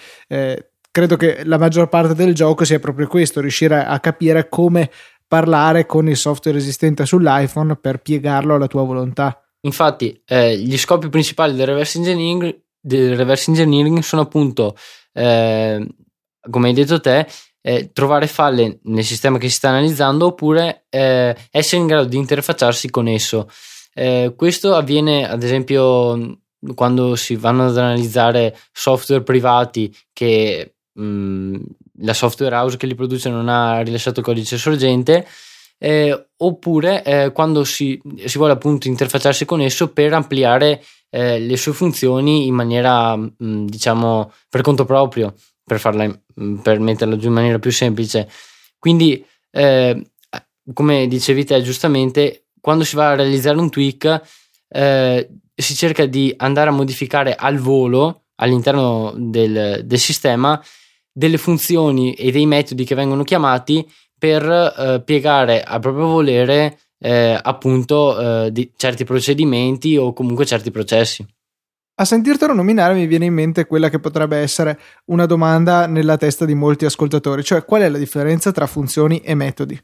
Credo 0.96 1.16
che 1.18 1.44
la 1.44 1.58
maggior 1.58 1.90
parte 1.90 2.14
del 2.14 2.34
gioco 2.34 2.64
sia 2.64 2.78
proprio 2.78 3.06
questo, 3.06 3.42
riuscire 3.42 3.84
a 3.84 4.00
capire 4.00 4.48
come 4.48 4.90
parlare 5.28 5.84
con 5.84 6.08
il 6.08 6.16
software 6.16 6.56
esistente 6.56 7.04
sull'iPhone 7.04 7.76
per 7.76 8.00
piegarlo 8.00 8.54
alla 8.54 8.66
tua 8.66 8.82
volontà. 8.82 9.46
Infatti, 9.66 10.18
eh, 10.24 10.56
gli 10.56 10.78
scopi 10.78 11.10
principali 11.10 11.54
del 11.54 11.66
reverse 11.66 11.98
engineering, 11.98 12.62
del 12.80 13.14
reverse 13.14 13.50
engineering 13.50 13.98
sono 13.98 14.22
appunto, 14.22 14.74
eh, 15.12 15.86
come 16.48 16.68
hai 16.68 16.72
detto 16.72 16.98
te, 16.98 17.26
eh, 17.60 17.90
trovare 17.92 18.26
falle 18.26 18.78
nel 18.84 19.04
sistema 19.04 19.36
che 19.36 19.50
si 19.50 19.56
sta 19.56 19.68
analizzando 19.68 20.24
oppure 20.24 20.86
eh, 20.88 21.36
essere 21.50 21.82
in 21.82 21.88
grado 21.88 22.06
di 22.06 22.16
interfacciarsi 22.16 22.88
con 22.88 23.06
esso. 23.06 23.50
Eh, 23.92 24.32
questo 24.34 24.74
avviene 24.74 25.28
ad 25.28 25.42
esempio 25.42 26.38
quando 26.74 27.16
si 27.16 27.36
vanno 27.36 27.66
ad 27.66 27.76
analizzare 27.76 28.56
software 28.72 29.22
privati 29.22 29.94
che 30.14 30.75
mh, 30.96 31.56
la 32.00 32.14
software 32.14 32.54
house 32.54 32.76
che 32.76 32.86
li 32.86 32.94
produce 32.94 33.28
non 33.28 33.48
ha 33.48 33.80
rilasciato 33.80 34.22
codice 34.22 34.56
sorgente 34.58 35.26
eh, 35.78 36.28
oppure 36.38 37.04
eh, 37.04 37.32
quando 37.32 37.64
si, 37.64 38.00
si, 38.24 38.38
vuole 38.38 38.54
appunto 38.54 38.88
interfacciarsi 38.88 39.44
con 39.44 39.60
esso 39.60 39.92
per 39.92 40.14
ampliare 40.14 40.82
eh, 41.10 41.38
le 41.38 41.56
sue 41.56 41.72
funzioni 41.72 42.46
in 42.46 42.54
maniera 42.54 43.14
mh, 43.16 43.66
diciamo 43.66 44.32
per 44.48 44.62
conto 44.62 44.84
proprio 44.84 45.34
per, 45.62 45.78
farla, 45.78 46.06
mm, 46.40 46.56
per 46.56 46.80
metterla 46.80 47.16
giù 47.16 47.28
in 47.28 47.34
maniera 47.34 47.58
più 47.58 47.70
semplice. 47.70 48.28
Quindi 48.78 49.24
eh, 49.50 50.10
come 50.72 51.06
dicevi 51.06 51.44
te 51.44 51.62
giustamente 51.62 52.46
quando 52.60 52.84
si 52.84 52.96
va 52.96 53.10
a 53.10 53.14
realizzare 53.14 53.58
un 53.58 53.70
tweak 53.70 54.22
eh, 54.68 55.28
si 55.54 55.74
cerca 55.74 56.06
di 56.06 56.34
andare 56.36 56.70
a 56.70 56.72
modificare 56.72 57.34
al 57.34 57.58
volo 57.58 58.24
all'interno 58.36 59.12
del, 59.16 59.82
del 59.84 59.98
sistema 59.98 60.60
delle 61.16 61.38
funzioni 61.38 62.12
e 62.12 62.30
dei 62.30 62.44
metodi 62.44 62.84
che 62.84 62.94
vengono 62.94 63.22
chiamati 63.22 63.90
per 64.18 64.44
eh, 64.44 65.02
piegare 65.02 65.62
a 65.62 65.78
proprio 65.78 66.08
volere 66.08 66.78
eh, 66.98 67.38
appunto 67.42 68.18
eh, 68.44 68.52
di 68.52 68.70
certi 68.76 69.04
procedimenti 69.04 69.96
o 69.96 70.12
comunque 70.12 70.44
certi 70.44 70.70
processi. 70.70 71.26
A 71.98 72.04
sentirtelo 72.04 72.52
nominare 72.52 72.92
mi 72.92 73.06
viene 73.06 73.24
in 73.24 73.32
mente 73.32 73.64
quella 73.64 73.88
che 73.88 73.98
potrebbe 73.98 74.36
essere 74.36 74.78
una 75.06 75.24
domanda 75.24 75.86
nella 75.86 76.18
testa 76.18 76.44
di 76.44 76.54
molti 76.54 76.84
ascoltatori, 76.84 77.42
cioè 77.42 77.64
qual 77.64 77.80
è 77.80 77.88
la 77.88 77.96
differenza 77.96 78.52
tra 78.52 78.66
funzioni 78.66 79.20
e 79.20 79.34
metodi? 79.34 79.82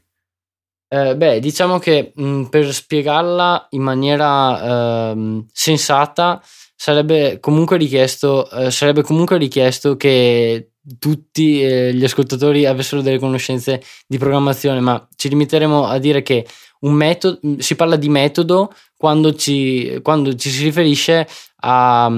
Eh, 0.87 1.17
beh, 1.17 1.39
diciamo 1.39 1.79
che 1.79 2.13
mh, 2.15 2.43
per 2.43 2.71
spiegarla 2.71 3.69
in 3.71 3.81
maniera 3.81 5.09
ehm, 5.09 5.47
sensata 5.51 6.39
sarebbe 6.75 7.39
comunque 7.39 7.77
richiesto, 7.77 8.47
eh, 8.51 8.69
sarebbe 8.69 9.01
comunque 9.01 9.39
richiesto 9.39 9.97
che 9.97 10.72
tutti 10.99 11.61
eh, 11.61 11.93
gli 11.93 12.03
ascoltatori 12.03 12.65
avessero 12.65 13.01
delle 13.01 13.19
conoscenze 13.19 13.81
di 14.07 14.17
programmazione, 14.17 14.79
ma 14.79 15.07
ci 15.15 15.29
limiteremo 15.29 15.85
a 15.85 15.97
dire 15.97 16.21
che 16.21 16.45
metodo, 16.81 17.39
si 17.57 17.75
parla 17.75 17.95
di 17.95 18.09
metodo 18.09 18.73
quando 18.97 19.33
ci, 19.33 19.99
quando 20.01 20.35
ci 20.35 20.49
si 20.49 20.63
riferisce 20.63 21.27
a, 21.61 22.11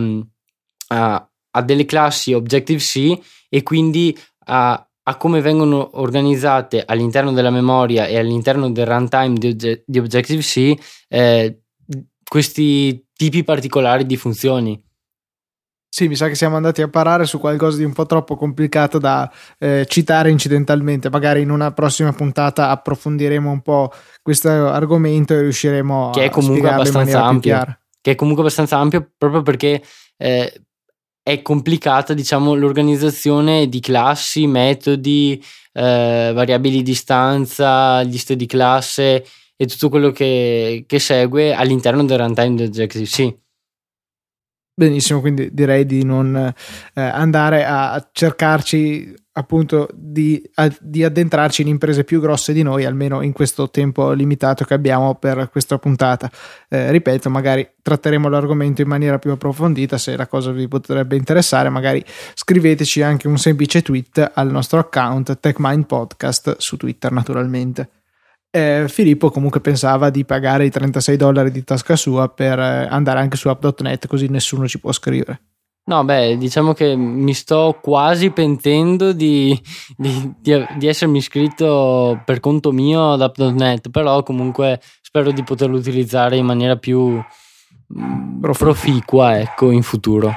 a, 0.88 1.30
a 1.52 1.62
delle 1.62 1.86
classi 1.86 2.34
Objective-C 2.34 3.20
e 3.50 3.64
quindi 3.64 4.18
a, 4.46 4.88
a 5.04 5.18
come 5.18 5.42
vengono 5.42 6.00
organizzate 6.00 6.84
all'interno 6.86 7.32
della 7.32 7.52
memoria 7.52 8.08
e 8.08 8.18
all'interno 8.18 8.72
del 8.72 8.86
runtime 8.86 9.38
di, 9.38 9.56
di 9.86 10.00
Objective-C 10.00 10.74
eh, 11.10 11.60
questi 12.28 13.06
tipi 13.14 13.44
particolari 13.44 14.06
di 14.06 14.18
funzioni. 14.18 14.85
Sì, 15.96 16.10
mi 16.10 16.18
sa 16.18 16.28
che 16.28 16.36
siamo 16.36 16.58
andati 16.58 16.82
a 16.82 16.90
parare 16.90 17.26
su 17.26 17.40
qualcosa 17.40 17.78
di 17.78 17.86
un 17.86 17.94
po' 17.94 18.06
troppo 18.06 18.36
complicato 18.36 18.98
da 18.98 19.32
eh, 19.58 19.86
citare 19.88 20.30
incidentalmente. 20.30 21.10
Magari 21.10 21.40
in 21.40 21.50
una 21.50 21.72
prossima 21.72 22.12
puntata 22.12 22.68
approfondiremo 22.68 23.50
un 23.50 23.62
po' 23.62 23.94
questo 24.22 24.50
argomento 24.50 25.34
e 25.34 25.40
riusciremo 25.40 26.10
che 26.10 26.26
è 26.26 26.30
comunque 26.30 26.70
abbastanza 26.70 27.24
ampio. 27.24 27.78
Che 28.02 28.12
è 28.12 28.16
comunque 28.16 28.44
abbastanza 28.44 28.76
ampio 28.76 29.10
proprio 29.18 29.42
perché 29.42 29.82
eh, 30.18 30.62
è 31.24 31.42
complicata, 31.42 32.14
diciamo, 32.14 32.56
l'organizzazione 32.56 33.70
di 33.70 33.80
classi, 33.80 34.48
metodi, 34.48 35.42
eh, 35.72 36.32
variabili 36.36 36.84
di 36.84 36.94
stanza, 36.94 38.02
liste 38.02 38.36
di 38.36 38.48
classe 38.48 39.26
e 39.56 39.66
tutto 39.66 39.88
quello 39.88 40.12
che, 40.12 40.84
che 40.86 41.00
segue 41.00 41.56
all'interno 41.56 42.04
del 42.04 42.18
runtime 42.18 42.56
di 42.56 42.64
Objective-C. 42.64 43.44
Benissimo, 44.78 45.22
quindi 45.22 45.54
direi 45.54 45.86
di 45.86 46.04
non 46.04 46.36
eh, 46.36 47.02
andare 47.02 47.64
a 47.64 48.10
cercarci 48.12 49.14
appunto 49.32 49.88
di, 49.94 50.42
a, 50.56 50.70
di, 50.82 51.02
addentrarci 51.02 51.62
in 51.62 51.70
imprese 51.70 52.04
più 52.04 52.20
grosse 52.20 52.52
di 52.52 52.62
noi, 52.62 52.84
almeno 52.84 53.22
in 53.22 53.32
questo 53.32 53.70
tempo 53.70 54.12
limitato 54.12 54.66
che 54.66 54.74
abbiamo 54.74 55.16
per 55.16 55.50
questa 55.50 55.78
puntata. 55.78 56.30
Eh, 56.68 56.92
ripeto, 56.92 57.30
magari 57.30 57.66
tratteremo 57.82 58.28
l'argomento 58.28 58.82
in 58.82 58.90
maniera 58.90 59.18
più 59.18 59.32
approfondita, 59.32 59.98
se 59.98 60.18
la 60.18 60.28
cosa 60.28 60.52
vi 60.52 60.68
potrebbe 60.68 61.16
interessare, 61.16 61.70
magari 61.70 62.04
scriveteci 62.34 63.02
anche 63.02 63.30
un 63.30 63.38
semplice 63.38 63.82
tweet 63.82 64.32
al 64.34 64.52
nostro 64.52 64.80
account 64.80 65.40
TechMind 65.40 65.86
Podcast 65.86 66.58
su 66.58 66.76
Twitter 66.76 67.14
naturalmente 67.14 67.90
eh, 68.56 68.86
Filippo 68.88 69.30
comunque 69.30 69.60
pensava 69.60 70.10
di 70.10 70.24
pagare 70.24 70.66
i 70.66 70.70
36 70.70 71.18
dollari 71.18 71.52
di 71.52 71.66
tasca 71.66 71.98
sua 71.98 72.30
per 72.30 72.58
eh, 72.58 72.88
andare 72.90 73.20
anche 73.20 73.36
su 73.36 73.50
app.net 73.50 74.08
così 74.08 74.28
nessuno 74.28 74.66
ci 74.66 74.80
può 74.80 74.94
scrivere. 74.94 75.42
No, 75.88 76.04
beh, 76.04 76.38
diciamo 76.38 76.74
che 76.74 76.96
mi 76.96 77.34
sto 77.34 77.78
quasi 77.82 78.32
pentendo 78.32 79.12
di, 79.12 79.60
di, 79.98 80.34
di, 80.40 80.66
di 80.78 80.88
essermi 80.88 81.18
iscritto 81.18 82.22
per 82.26 82.40
conto 82.40 82.72
mio 82.72 83.12
ad 83.12 83.22
app.net, 83.22 83.90
però 83.90 84.24
comunque 84.24 84.80
spero 85.02 85.32
di 85.32 85.44
poterlo 85.44 85.78
utilizzare 85.78 86.38
in 86.38 86.46
maniera 86.46 86.78
più 86.78 87.22
mm, 87.94 88.40
proficua, 88.40 89.38
ecco, 89.38 89.70
in 89.70 89.84
futuro. 89.84 90.34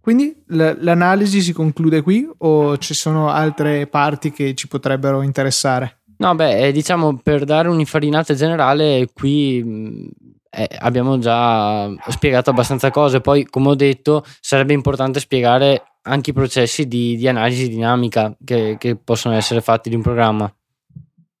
Quindi 0.00 0.42
l'analisi 0.46 1.42
si 1.42 1.52
conclude 1.52 2.00
qui 2.00 2.26
o 2.38 2.78
ci 2.78 2.94
sono 2.94 3.28
altre 3.28 3.86
parti 3.88 4.30
che 4.30 4.54
ci 4.54 4.68
potrebbero 4.68 5.20
interessare? 5.20 5.99
No, 6.20 6.34
beh, 6.34 6.66
eh, 6.66 6.72
diciamo 6.72 7.18
per 7.22 7.44
dare 7.44 7.68
un'infarinata 7.68 8.34
generale, 8.34 9.08
qui 9.14 10.06
eh, 10.50 10.68
abbiamo 10.80 11.18
già 11.18 11.90
spiegato 12.08 12.50
abbastanza 12.50 12.90
cose. 12.90 13.22
Poi, 13.22 13.46
come 13.46 13.68
ho 13.68 13.74
detto, 13.74 14.22
sarebbe 14.38 14.74
importante 14.74 15.18
spiegare 15.18 15.82
anche 16.02 16.30
i 16.30 16.32
processi 16.34 16.86
di, 16.86 17.16
di 17.16 17.26
analisi 17.26 17.70
dinamica 17.70 18.36
che, 18.44 18.76
che, 18.78 18.96
possono 18.96 19.34
essere 19.34 19.62
fatti 19.62 19.88
di 19.88 19.94
un 19.94 20.02
programma. 20.02 20.52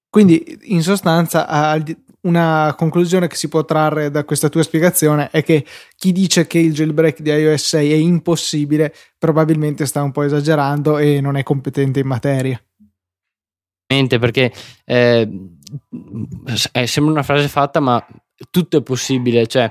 Quindi, 0.08 0.58
in 0.62 0.82
sostanza, 0.82 1.46
una 2.22 2.74
conclusione 2.74 3.26
che 3.26 3.36
si 3.36 3.48
può 3.48 3.66
trarre 3.66 4.10
da 4.10 4.24
questa 4.24 4.48
tua 4.48 4.62
spiegazione 4.62 5.28
è 5.30 5.42
che 5.42 5.62
chi 5.96 6.10
dice 6.12 6.46
che 6.46 6.58
il 6.58 6.72
jailbreak 6.72 7.20
di 7.20 7.30
iOS 7.30 7.66
6 7.68 7.92
è 7.92 7.96
impossibile 7.96 8.94
probabilmente 9.18 9.84
sta 9.84 10.02
un 10.02 10.10
po' 10.10 10.22
esagerando 10.22 10.96
e 10.98 11.20
non 11.20 11.36
è 11.36 11.42
competente 11.42 12.00
in 12.00 12.06
materia 12.06 12.62
perché 14.18 14.52
eh, 14.84 15.28
eh, 16.72 16.86
sembra 16.86 17.12
una 17.12 17.22
frase 17.22 17.48
fatta, 17.48 17.80
ma 17.80 18.04
tutto 18.50 18.78
è 18.78 18.82
possibile, 18.82 19.46
cioè 19.46 19.70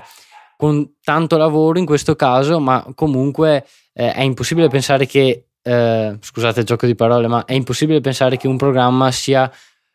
con 0.56 0.96
tanto 1.02 1.38
lavoro 1.38 1.78
in 1.78 1.86
questo 1.86 2.14
caso, 2.16 2.60
ma 2.60 2.86
comunque 2.94 3.64
eh, 3.94 4.12
è 4.12 4.20
impossibile 4.20 4.68
pensare 4.68 5.06
che, 5.06 5.46
eh, 5.62 6.18
scusate 6.20 6.60
il 6.60 6.66
gioco 6.66 6.84
di 6.84 6.94
parole, 6.94 7.28
ma 7.28 7.44
è 7.46 7.54
impossibile 7.54 8.00
pensare 8.00 8.36
che 8.36 8.46
un 8.46 8.58
programma 8.58 9.10
sia 9.10 9.50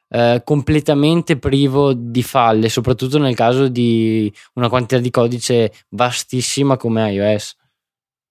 eh, 0.09 0.41
completamente 0.43 1.37
privo 1.37 1.93
di 1.93 2.23
falle, 2.23 2.69
soprattutto 2.69 3.19
nel 3.19 3.35
caso 3.35 3.67
di 3.67 4.31
una 4.53 4.69
quantità 4.69 4.99
di 4.99 5.11
codice 5.11 5.71
vastissima 5.89 6.77
come 6.77 7.11
iOS 7.11 7.55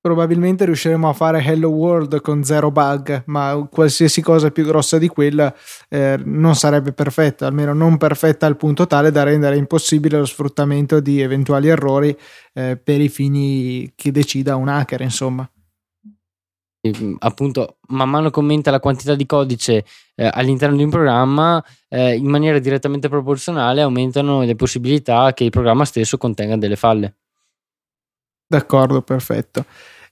probabilmente 0.04 0.66
riusciremo 0.66 1.08
a 1.08 1.14
fare 1.14 1.42
Hello 1.42 1.70
World 1.70 2.20
con 2.20 2.44
zero 2.44 2.70
bug, 2.70 3.23
ma 3.25 3.66
qualsiasi 3.73 4.20
cosa 4.20 4.50
più 4.50 4.66
grossa 4.66 4.99
di 4.99 5.08
quella 5.08 5.54
eh, 5.88 6.20
non 6.23 6.54
sarebbe 6.54 6.92
perfetta, 6.92 7.46
almeno 7.46 7.73
non 7.73 7.96
perfetta 7.96 8.44
al 8.44 8.58
punto 8.58 8.87
tale 8.87 9.11
da 9.11 9.23
rendere 9.23 9.56
impossibile 9.56 10.18
lo 10.18 10.26
sfruttamento 10.26 11.00
di 11.00 11.23
eventuali 11.23 11.68
errori 11.68 12.14
eh, 12.52 12.76
per 12.76 13.00
i 13.00 13.08
fini 13.08 13.94
che 13.96 14.11
decida 14.11 14.56
un 14.56 14.68
hacker, 14.68 15.00
insomma. 15.00 15.50
Appunto, 17.20 17.78
man 17.88 18.11
mano 18.11 18.28
che 18.28 18.40
aumenta 18.40 18.70
la 18.70 18.80
quantità 18.80 19.14
di 19.14 19.25
codice 19.25 19.87
eh, 20.16 20.30
all'interno 20.30 20.76
di 20.76 20.82
un 20.82 20.90
programma, 20.90 21.64
eh, 21.88 22.14
in 22.14 22.28
maniera 22.28 22.58
direttamente 22.58 23.08
proporzionale 23.08 23.80
aumentano 23.80 24.42
le 24.42 24.54
possibilità 24.54 25.32
che 25.32 25.44
il 25.44 25.50
programma 25.50 25.87
stesso 25.87 26.18
contenga 26.18 26.58
delle 26.58 26.76
falle. 26.76 27.14
D'accordo, 28.46 29.00
perfetto. 29.00 29.64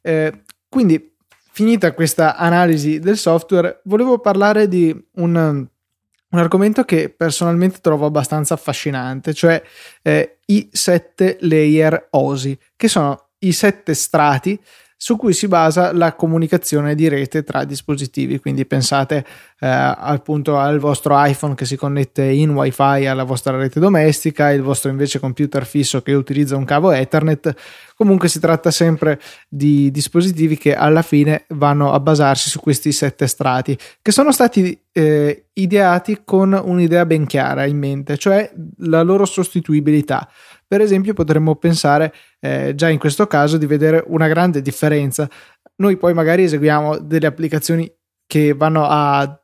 Eh, 0.03 0.43
quindi, 0.69 1.15
finita 1.51 1.93
questa 1.95 2.37
analisi 2.37 2.99
del 2.99 3.17
software, 3.17 3.81
volevo 3.85 4.19
parlare 4.19 4.69
di 4.69 4.95
un, 5.15 5.35
un 5.37 6.39
argomento 6.39 6.85
che 6.85 7.09
personalmente 7.11 7.79
trovo 7.81 8.07
abbastanza 8.07 8.55
affascinante, 8.55 9.33
cioè 9.33 9.63
eh, 10.03 10.39
i 10.47 10.69
sette 10.73 11.39
layer 11.41 12.09
OSI, 12.11 12.59
che 12.77 12.89
sono 12.89 13.31
i 13.39 13.53
sette 13.53 13.95
strati 13.95 14.59
su 14.97 15.17
cui 15.17 15.33
si 15.33 15.49
basa 15.49 15.93
la 15.93 16.15
comunicazione 16.15 16.95
di 16.95 17.09
rete 17.09 17.43
tra 17.43 17.65
dispositivi. 17.65 18.39
Quindi 18.39 18.65
pensate 18.67 19.27
eh, 19.63 19.69
appunto 19.69 20.59
al 20.59 20.81
vostro 20.81 21.15
iPhone 21.25 21.55
che 21.55 21.65
si 21.67 21.77
connette 21.77 22.25
in 22.25 22.51
WiFi 22.51 23.07
alla 23.07 23.23
vostra 23.23 23.57
rete 23.57 23.79
domestica, 23.79 24.51
il 24.51 24.61
vostro 24.61 24.91
invece 24.91 25.21
computer 25.21 25.65
fisso 25.65 26.03
che 26.03 26.15
utilizza 26.15 26.57
un 26.57 26.65
cavo 26.65 26.91
Ethernet. 26.91 27.55
Comunque 27.95 28.29
si 28.29 28.41
tratta 28.41 28.73
sempre 28.73 29.21
di 29.49 29.93
dispositivi 29.93 30.59
che 30.59 30.75
alla 30.75 31.03
fine 31.03 31.45
vanno 31.51 31.93
a 31.93 32.01
basarsi 32.01 32.51
su 32.51 32.59
questi 32.59 32.91
sette 32.91 33.29
strati, 33.29 33.79
che 34.03 34.11
sono 34.11 34.33
stati 34.33 34.77
eh, 34.91 35.51
ideati 35.53 36.23
con 36.25 36.61
un'idea 36.61 37.07
ben 37.07 37.25
chiara 37.27 37.65
in 37.65 37.79
mente, 37.79 38.19
cioè 38.19 38.51
la 38.79 39.03
loro 39.03 39.25
sostituibilità. 39.25 40.29
Per 40.67 40.81
esempio, 40.81 41.15
potremmo 41.15 41.55
pensare 41.55 42.13
eh, 42.41 42.75
già 42.75 42.89
in 42.89 42.99
questo 42.99 43.29
caso 43.29 43.59
di 43.59 43.67
vedere 43.67 44.03
una 44.09 44.27
grande 44.27 44.61
differenza. 44.61 45.29
Noi 45.77 45.97
poi 45.99 46.15
magari 46.15 46.43
eseguiamo 46.43 46.99
delle 46.99 47.29
applicazioni 47.29 47.89
che 48.27 48.55
vanno 48.55 48.87
a, 48.89 49.42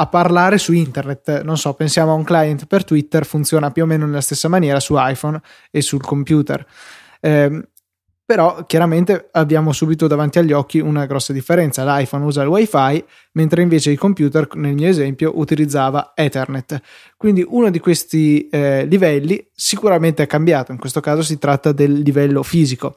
a 0.00 0.06
parlare 0.06 0.56
su 0.56 0.72
internet. 0.72 1.42
Non 1.42 1.58
so, 1.58 1.74
pensiamo 1.74 2.12
a 2.12 2.14
un 2.14 2.24
client 2.24 2.66
per 2.66 2.84
Twitter, 2.84 3.26
funziona 3.26 3.70
più 3.70 3.82
o 3.82 3.86
meno 3.86 4.06
nella 4.06 4.22
stessa 4.22 4.48
maniera 4.48 4.80
su 4.80 4.94
iPhone 4.96 5.40
e 5.70 5.82
sul 5.82 6.00
computer. 6.00 6.66
Eh, 7.20 7.68
però 8.24 8.64
chiaramente 8.64 9.28
abbiamo 9.32 9.72
subito 9.72 10.06
davanti 10.06 10.38
agli 10.38 10.52
occhi 10.52 10.78
una 10.78 11.04
grossa 11.04 11.34
differenza. 11.34 11.84
L'iPhone 11.84 12.24
usa 12.24 12.42
il 12.42 12.48
WiFi, 12.48 13.04
mentre 13.32 13.60
invece 13.60 13.90
il 13.90 13.98
computer, 13.98 14.48
nel 14.54 14.74
mio 14.74 14.88
esempio, 14.88 15.32
utilizzava 15.34 16.12
Ethernet. 16.14 16.80
Quindi 17.16 17.44
uno 17.46 17.70
di 17.70 17.80
questi 17.80 18.48
eh, 18.48 18.86
livelli 18.86 19.46
sicuramente 19.52 20.22
è 20.22 20.26
cambiato, 20.26 20.72
in 20.72 20.78
questo 20.78 21.00
caso 21.00 21.22
si 21.22 21.38
tratta 21.38 21.72
del 21.72 21.92
livello 21.92 22.42
fisico. 22.42 22.94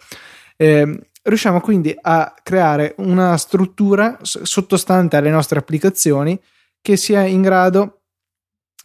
Eh, 0.55 0.99
riusciamo 1.23 1.59
quindi 1.59 1.93
a 1.99 2.33
creare 2.41 2.93
una 2.99 3.35
struttura 3.35 4.19
sottostante 4.21 5.17
alle 5.17 5.31
nostre 5.31 5.59
applicazioni 5.59 6.39
che 6.83 6.97
sia 6.97 7.25
in 7.25 7.41
grado 7.41 8.01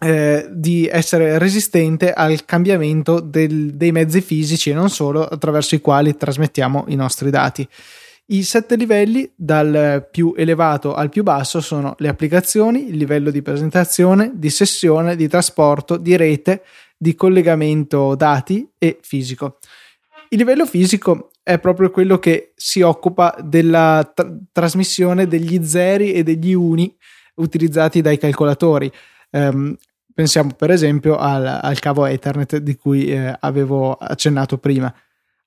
eh, 0.01 0.49
di 0.53 0.87
essere 0.87 1.37
resistente 1.39 2.13
al 2.13 2.45
cambiamento 2.45 3.19
del, 3.19 3.75
dei 3.75 3.91
mezzi 3.91 4.21
fisici 4.21 4.71
e 4.71 4.75
non 4.75 4.89
solo 4.89 5.27
attraverso 5.27 5.75
i 5.75 5.81
quali 5.81 6.17
trasmettiamo 6.17 6.85
i 6.89 6.95
nostri 6.95 7.29
dati. 7.31 7.69
I 8.27 8.45
sette 8.45 8.77
livelli, 8.77 9.29
dal 9.35 10.07
più 10.13 10.33
elevato 10.37 10.95
al 10.95 11.09
più 11.09 11.25
basso, 11.25 11.61
sono 11.61 11.97
le 11.99 12.09
applicazioni, 12.09 12.89
il 12.89 12.97
livello 12.97 13.33
di 13.33 13.43
presentazione, 13.43 14.31
di 14.35 14.51
sessione, 14.51 15.17
di 15.17 15.27
trasporto, 15.27 15.97
di 15.97 16.15
rete, 16.17 16.63
di 16.97 17.17
collegamento 17.17 18.15
dati 18.15 18.71
e 18.79 18.99
fisico. 19.03 19.59
Il 20.29 20.39
livello 20.39 20.67
fisico 20.67 21.31
è 21.43 21.59
proprio 21.59 21.91
quello 21.91 22.21
che 22.21 22.53
si 22.55 22.83
occupa 22.83 23.35
della 23.43 24.09
tra- 24.15 24.31
trasmissione 24.53 25.27
degli 25.27 25.65
zeri 25.65 26.13
e 26.13 26.23
degli 26.23 26.53
uni 26.53 26.95
utilizzati 27.39 28.01
dai 28.01 28.19
calcolatori. 28.19 28.91
Um, 29.31 29.77
pensiamo 30.15 30.53
per 30.55 30.71
esempio 30.71 31.17
al, 31.17 31.47
al, 31.47 31.79
cavo 31.79 32.05
Ethernet 32.07 32.57
di 32.57 32.77
cui 32.77 33.07
eh, 33.07 33.37
avevo 33.41 33.93
accennato 33.93 34.59
prima. 34.59 34.93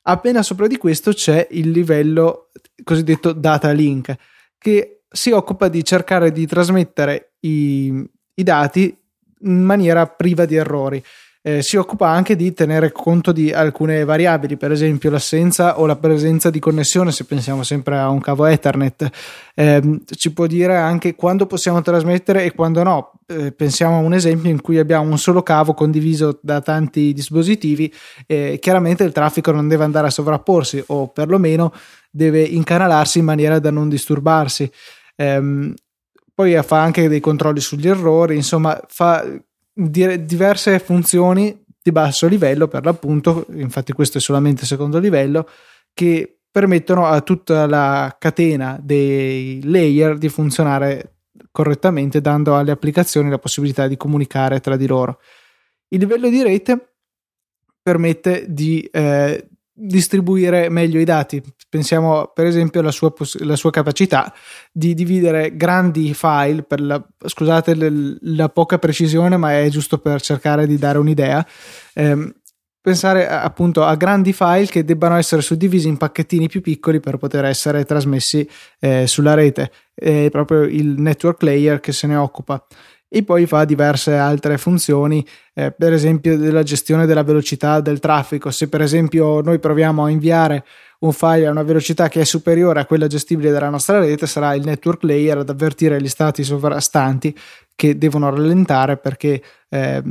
Appena 0.03 0.41
sopra 0.41 0.67
di 0.67 0.77
questo 0.77 1.11
c'è 1.11 1.47
il 1.51 1.69
livello 1.69 2.49
cosiddetto 2.83 3.33
data 3.33 3.71
link 3.71 4.15
che 4.57 5.03
si 5.09 5.31
occupa 5.31 5.67
di 5.67 5.83
cercare 5.83 6.31
di 6.31 6.47
trasmettere 6.47 7.33
i, 7.41 8.03
i 8.35 8.43
dati 8.43 8.97
in 9.41 9.61
maniera 9.61 10.07
priva 10.07 10.45
di 10.45 10.55
errori 10.55 11.03
eh, 11.43 11.63
si 11.63 11.75
occupa 11.75 12.07
anche 12.07 12.35
di 12.35 12.53
tenere 12.53 12.91
conto 12.91 13.31
di 13.31 13.51
alcune 13.51 14.03
variabili, 14.03 14.57
per 14.57 14.71
esempio 14.71 15.09
l'assenza 15.09 15.79
o 15.79 15.85
la 15.85 15.95
presenza 15.95 16.49
di 16.49 16.59
connessione, 16.59 17.11
se 17.11 17.25
pensiamo 17.25 17.63
sempre 17.63 17.97
a 17.97 18.09
un 18.09 18.19
cavo 18.19 18.45
Ethernet, 18.45 19.09
eh, 19.55 20.01
ci 20.05 20.33
può 20.33 20.45
dire 20.45 20.77
anche 20.77 21.15
quando 21.15 21.47
possiamo 21.47 21.81
trasmettere 21.81 22.43
e 22.43 22.53
quando 22.53 22.83
no. 22.83 23.11
Eh, 23.25 23.51
pensiamo 23.53 23.95
a 23.95 24.01
un 24.01 24.13
esempio 24.13 24.49
in 24.49 24.61
cui 24.61 24.77
abbiamo 24.77 25.09
un 25.09 25.17
solo 25.17 25.41
cavo 25.41 25.73
condiviso 25.73 26.37
da 26.41 26.61
tanti 26.61 27.13
dispositivi, 27.13 27.91
e 28.27 28.59
chiaramente 28.61 29.03
il 29.03 29.11
traffico 29.11 29.51
non 29.51 29.67
deve 29.67 29.83
andare 29.83 30.07
a 30.07 30.11
sovrapporsi 30.11 30.83
o 30.87 31.07
perlomeno 31.07 31.73
deve 32.11 32.41
incanalarsi 32.41 33.19
in 33.19 33.25
maniera 33.25 33.57
da 33.59 33.71
non 33.71 33.89
disturbarsi. 33.89 34.69
Ehm, 35.15 35.73
poi 36.33 36.61
fa 36.63 36.81
anche 36.81 37.07
dei 37.07 37.19
controlli 37.19 37.59
sugli 37.59 37.87
errori, 37.87 38.35
insomma, 38.35 38.79
fa 38.87 39.25
di- 39.89 40.25
diverse 40.25 40.79
funzioni 40.79 41.63
di 41.81 41.91
basso 41.91 42.27
livello 42.27 42.67
per 42.67 42.85
l'appunto, 42.85 43.45
infatti 43.53 43.93
questo 43.93 44.19
è 44.19 44.21
solamente 44.21 44.65
secondo 44.65 44.99
livello, 44.99 45.47
che 45.93 46.37
permettono 46.51 47.05
a 47.05 47.21
tutta 47.21 47.65
la 47.65 48.15
catena 48.19 48.77
dei 48.81 49.61
layer 49.63 50.17
di 50.17 50.29
funzionare 50.29 51.15
correttamente, 51.51 52.21
dando 52.21 52.55
alle 52.55 52.71
applicazioni 52.71 53.29
la 53.29 53.39
possibilità 53.39 53.87
di 53.87 53.97
comunicare 53.97 54.59
tra 54.59 54.75
di 54.75 54.85
loro. 54.85 55.19
Il 55.87 55.99
livello 55.99 56.29
di 56.29 56.41
rete 56.43 56.93
permette 57.81 58.45
di 58.47 58.81
eh, 58.91 59.47
distribuire 59.81 60.69
meglio 60.69 60.99
i 60.99 61.03
dati. 61.03 61.41
Pensiamo 61.69 62.31
per 62.33 62.45
esempio 62.45 62.81
alla 62.81 62.91
sua, 62.91 63.13
alla 63.39 63.55
sua 63.55 63.71
capacità 63.71 64.33
di 64.71 64.93
dividere 64.93 65.55
grandi 65.55 66.13
file, 66.13 66.63
per 66.63 66.81
la, 66.81 67.03
scusate 67.25 67.73
le, 67.73 68.17
la 68.21 68.49
poca 68.49 68.77
precisione, 68.77 69.37
ma 69.37 69.57
è 69.59 69.69
giusto 69.69 69.97
per 69.97 70.21
cercare 70.21 70.67
di 70.67 70.77
dare 70.77 70.97
un'idea. 70.97 71.45
Eh, 71.93 72.33
pensare 72.81 73.27
appunto 73.27 73.83
a 73.83 73.95
grandi 73.95 74.33
file 74.33 74.65
che 74.65 74.83
debbano 74.83 75.15
essere 75.15 75.41
suddivisi 75.41 75.87
in 75.87 75.97
pacchettini 75.97 76.47
più 76.47 76.61
piccoli 76.61 76.99
per 76.99 77.17
poter 77.17 77.45
essere 77.45 77.85
trasmessi 77.85 78.47
eh, 78.79 79.05
sulla 79.07 79.35
rete. 79.35 79.71
È 79.93 80.29
proprio 80.31 80.63
il 80.63 80.99
network 80.99 81.43
layer 81.43 81.79
che 81.79 81.91
se 81.91 82.07
ne 82.07 82.15
occupa 82.15 82.65
e 83.13 83.23
poi 83.23 83.45
fa 83.45 83.65
diverse 83.65 84.15
altre 84.15 84.57
funzioni, 84.57 85.25
eh, 85.53 85.73
per 85.73 85.91
esempio 85.91 86.37
della 86.37 86.63
gestione 86.63 87.05
della 87.05 87.23
velocità 87.23 87.81
del 87.81 87.99
traffico. 87.99 88.51
Se 88.51 88.69
per 88.69 88.79
esempio 88.79 89.41
noi 89.41 89.59
proviamo 89.59 90.05
a 90.05 90.09
inviare 90.09 90.63
un 90.99 91.11
file 91.11 91.47
a 91.47 91.51
una 91.51 91.63
velocità 91.63 92.07
che 92.07 92.21
è 92.21 92.23
superiore 92.23 92.79
a 92.79 92.85
quella 92.85 93.07
gestibile 93.07 93.51
dalla 93.51 93.67
nostra 93.67 93.99
rete, 93.99 94.27
sarà 94.27 94.53
il 94.53 94.63
network 94.63 95.03
layer 95.03 95.39
ad 95.39 95.49
avvertire 95.49 96.01
gli 96.01 96.07
stati 96.07 96.41
sovrastanti 96.45 97.37
che 97.75 97.97
devono 97.97 98.29
rallentare 98.29 98.95
perché 98.95 99.43
eh, 99.67 100.01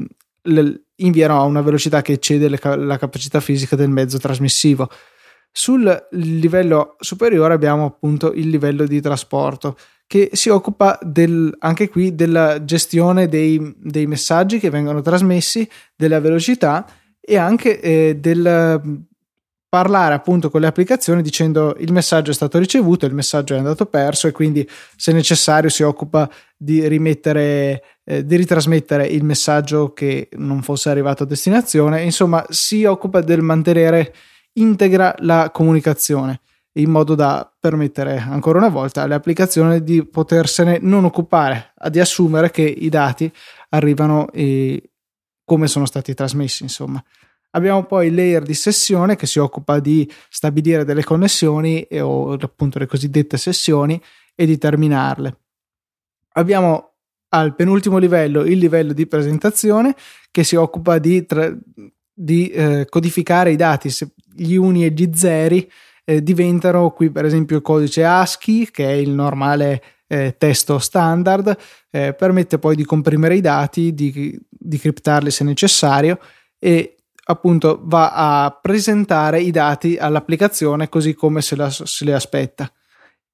inviano 0.96 1.40
a 1.40 1.44
una 1.44 1.62
velocità 1.62 2.02
che 2.02 2.12
eccede 2.12 2.50
la 2.50 2.98
capacità 2.98 3.40
fisica 3.40 3.76
del 3.76 3.88
mezzo 3.88 4.18
trasmissivo. 4.18 4.90
Sul 5.50 6.08
livello 6.10 6.96
superiore 7.00 7.54
abbiamo 7.54 7.86
appunto 7.86 8.30
il 8.34 8.50
livello 8.50 8.84
di 8.84 9.00
trasporto 9.00 9.74
che 10.10 10.30
si 10.32 10.48
occupa 10.48 10.98
del, 11.02 11.54
anche 11.60 11.88
qui 11.88 12.16
della 12.16 12.64
gestione 12.64 13.28
dei, 13.28 13.76
dei, 13.78 14.08
messaggi 14.08 14.58
che 14.58 14.68
vengono 14.68 15.02
trasmessi, 15.02 15.70
della 15.94 16.18
velocità 16.18 16.84
e 17.20 17.36
anche 17.36 17.80
eh, 17.80 18.16
del 18.18 19.06
parlare 19.68 20.14
appunto 20.14 20.50
con 20.50 20.62
le 20.62 20.66
applicazioni 20.66 21.22
dicendo 21.22 21.76
il 21.78 21.92
messaggio 21.92 22.32
è 22.32 22.34
stato 22.34 22.58
ricevuto, 22.58 23.06
il 23.06 23.14
messaggio 23.14 23.54
è 23.54 23.58
andato 23.58 23.86
perso 23.86 24.26
e 24.26 24.32
quindi 24.32 24.68
se 24.96 25.12
necessario 25.12 25.70
si 25.70 25.84
occupa 25.84 26.28
di 26.56 26.88
rimettere, 26.88 27.80
eh, 28.02 28.26
di 28.26 28.34
ritrasmettere 28.34 29.06
il 29.06 29.22
messaggio 29.22 29.92
che 29.92 30.28
non 30.32 30.62
fosse 30.62 30.90
arrivato 30.90 31.22
a 31.22 31.26
destinazione, 31.26 32.02
insomma 32.02 32.44
si 32.48 32.82
occupa 32.82 33.20
del 33.20 33.42
mantenere 33.42 34.12
integra 34.54 35.14
la 35.18 35.50
comunicazione 35.52 36.40
in 36.74 36.90
modo 36.90 37.14
da 37.14 37.50
permettere 37.58 38.18
ancora 38.18 38.58
una 38.58 38.68
volta 38.68 39.02
alle 39.02 39.14
applicazioni 39.14 39.82
di 39.82 40.04
potersene 40.04 40.78
non 40.80 41.04
occupare, 41.04 41.72
di 41.90 41.98
assumere 41.98 42.50
che 42.50 42.62
i 42.62 42.88
dati 42.88 43.30
arrivano 43.70 44.30
e 44.30 44.90
come 45.44 45.66
sono 45.66 45.86
stati 45.86 46.14
trasmessi, 46.14 46.62
insomma. 46.62 47.02
Abbiamo 47.52 47.84
poi 47.84 48.06
il 48.06 48.14
layer 48.14 48.42
di 48.42 48.54
sessione 48.54 49.16
che 49.16 49.26
si 49.26 49.40
occupa 49.40 49.80
di 49.80 50.08
stabilire 50.28 50.84
delle 50.84 51.02
connessioni 51.02 51.84
o 51.98 52.34
appunto 52.34 52.78
le 52.78 52.86
cosiddette 52.86 53.36
sessioni 53.36 54.00
e 54.36 54.46
di 54.46 54.56
terminarle. 54.56 55.38
Abbiamo 56.34 56.92
al 57.30 57.56
penultimo 57.56 57.98
livello 57.98 58.44
il 58.44 58.58
livello 58.58 58.92
di 58.92 59.06
presentazione 59.06 59.96
che 60.30 60.44
si 60.44 60.54
occupa 60.54 60.98
di, 60.98 61.26
tra- 61.26 61.52
di 62.12 62.48
eh, 62.50 62.86
codificare 62.88 63.50
i 63.50 63.56
dati, 63.56 63.90
gli 64.32 64.54
uni 64.54 64.84
e 64.84 64.90
gli 64.90 65.10
zeri 65.12 65.68
eh, 66.10 66.22
diventano 66.24 66.90
qui 66.90 67.10
per 67.10 67.24
esempio 67.24 67.56
il 67.56 67.62
codice 67.62 68.04
ASCII 68.04 68.68
che 68.70 68.84
è 68.84 68.92
il 68.92 69.10
normale 69.10 69.82
eh, 70.08 70.34
testo 70.36 70.80
standard, 70.80 71.56
eh, 71.88 72.14
permette 72.14 72.58
poi 72.58 72.74
di 72.74 72.84
comprimere 72.84 73.36
i 73.36 73.40
dati, 73.40 73.94
di, 73.94 74.36
di 74.48 74.78
criptarli 74.78 75.30
se 75.30 75.44
necessario 75.44 76.18
e 76.58 76.96
appunto 77.26 77.80
va 77.84 78.10
a 78.12 78.58
presentare 78.60 79.40
i 79.40 79.52
dati 79.52 79.96
all'applicazione 79.96 80.88
così 80.88 81.14
come 81.14 81.42
se, 81.42 81.54
la, 81.54 81.70
se 81.70 82.04
li 82.04 82.12
aspetta. 82.12 82.70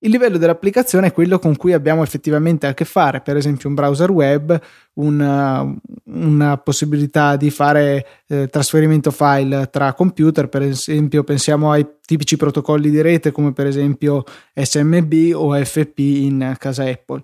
Il 0.00 0.10
livello 0.10 0.36
dell'applicazione 0.36 1.06
è 1.06 1.12
quello 1.12 1.38
con 1.38 1.56
cui 1.56 1.72
abbiamo 1.72 2.02
effettivamente 2.02 2.66
a 2.66 2.74
che 2.74 2.84
fare, 2.84 3.22
per 3.22 3.36
esempio 3.36 3.70
un 3.70 3.74
browser 3.74 4.10
web, 4.10 4.60
una, 4.94 5.66
una 6.04 6.58
possibilità 6.58 7.36
di 7.36 7.50
fare 7.50 8.06
eh, 8.26 8.48
trasferimento 8.48 9.10
file 9.10 9.70
tra 9.70 9.94
computer, 9.94 10.48
per 10.48 10.60
esempio 10.60 11.24
pensiamo 11.24 11.70
ai 11.70 11.86
tipici 12.04 12.36
protocolli 12.36 12.90
di 12.90 13.00
rete 13.00 13.32
come 13.32 13.54
per 13.54 13.66
esempio 13.66 14.22
SMB 14.54 15.32
o 15.34 15.54
FP 15.64 15.98
in 15.98 16.54
casa 16.58 16.84
Apple. 16.84 17.22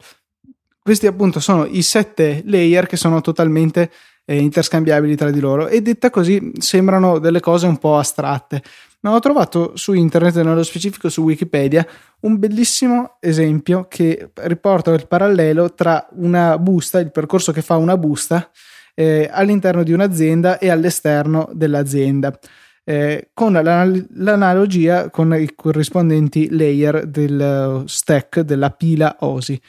Questi 0.82 1.06
appunto 1.06 1.40
sono 1.40 1.66
i 1.66 1.82
sette 1.82 2.42
layer 2.46 2.87
che 2.87 2.96
sono 2.96 3.20
totalmente 3.20 3.90
eh, 4.24 4.38
interscambiabili 4.38 5.14
tra 5.14 5.30
di 5.30 5.40
loro 5.40 5.68
e 5.68 5.82
detta 5.82 6.08
così 6.08 6.52
sembrano 6.58 7.18
delle 7.18 7.40
cose 7.40 7.66
un 7.66 7.76
po' 7.76 7.98
astratte 7.98 8.62
ma 9.02 9.14
ho 9.14 9.18
trovato 9.18 9.72
su 9.76 9.92
internet, 9.94 10.36
nello 10.36 10.62
specifico 10.62 11.08
su 11.08 11.22
Wikipedia, 11.22 11.86
un 12.20 12.38
bellissimo 12.38 13.16
esempio 13.20 13.86
che 13.88 14.30
riporta 14.34 14.92
il 14.92 15.06
parallelo 15.06 15.74
tra 15.74 16.06
una 16.12 16.56
busta, 16.58 17.00
il 17.00 17.10
percorso 17.10 17.52
che 17.52 17.62
fa 17.62 17.76
una 17.76 17.96
busta 17.96 18.50
eh, 18.94 19.28
all'interno 19.30 19.82
di 19.82 19.92
un'azienda 19.92 20.58
e 20.58 20.70
all'esterno 20.70 21.48
dell'azienda. 21.52 22.38
Eh, 22.84 23.30
con 23.32 23.52
l'anal- 23.52 24.06
l'analogia 24.14 25.08
con 25.08 25.32
i 25.34 25.52
corrispondenti 25.54 26.50
layer 26.50 27.06
del 27.06 27.84
stack 27.86 28.40
della 28.40 28.70
pila 28.70 29.16
OSI. 29.20 29.60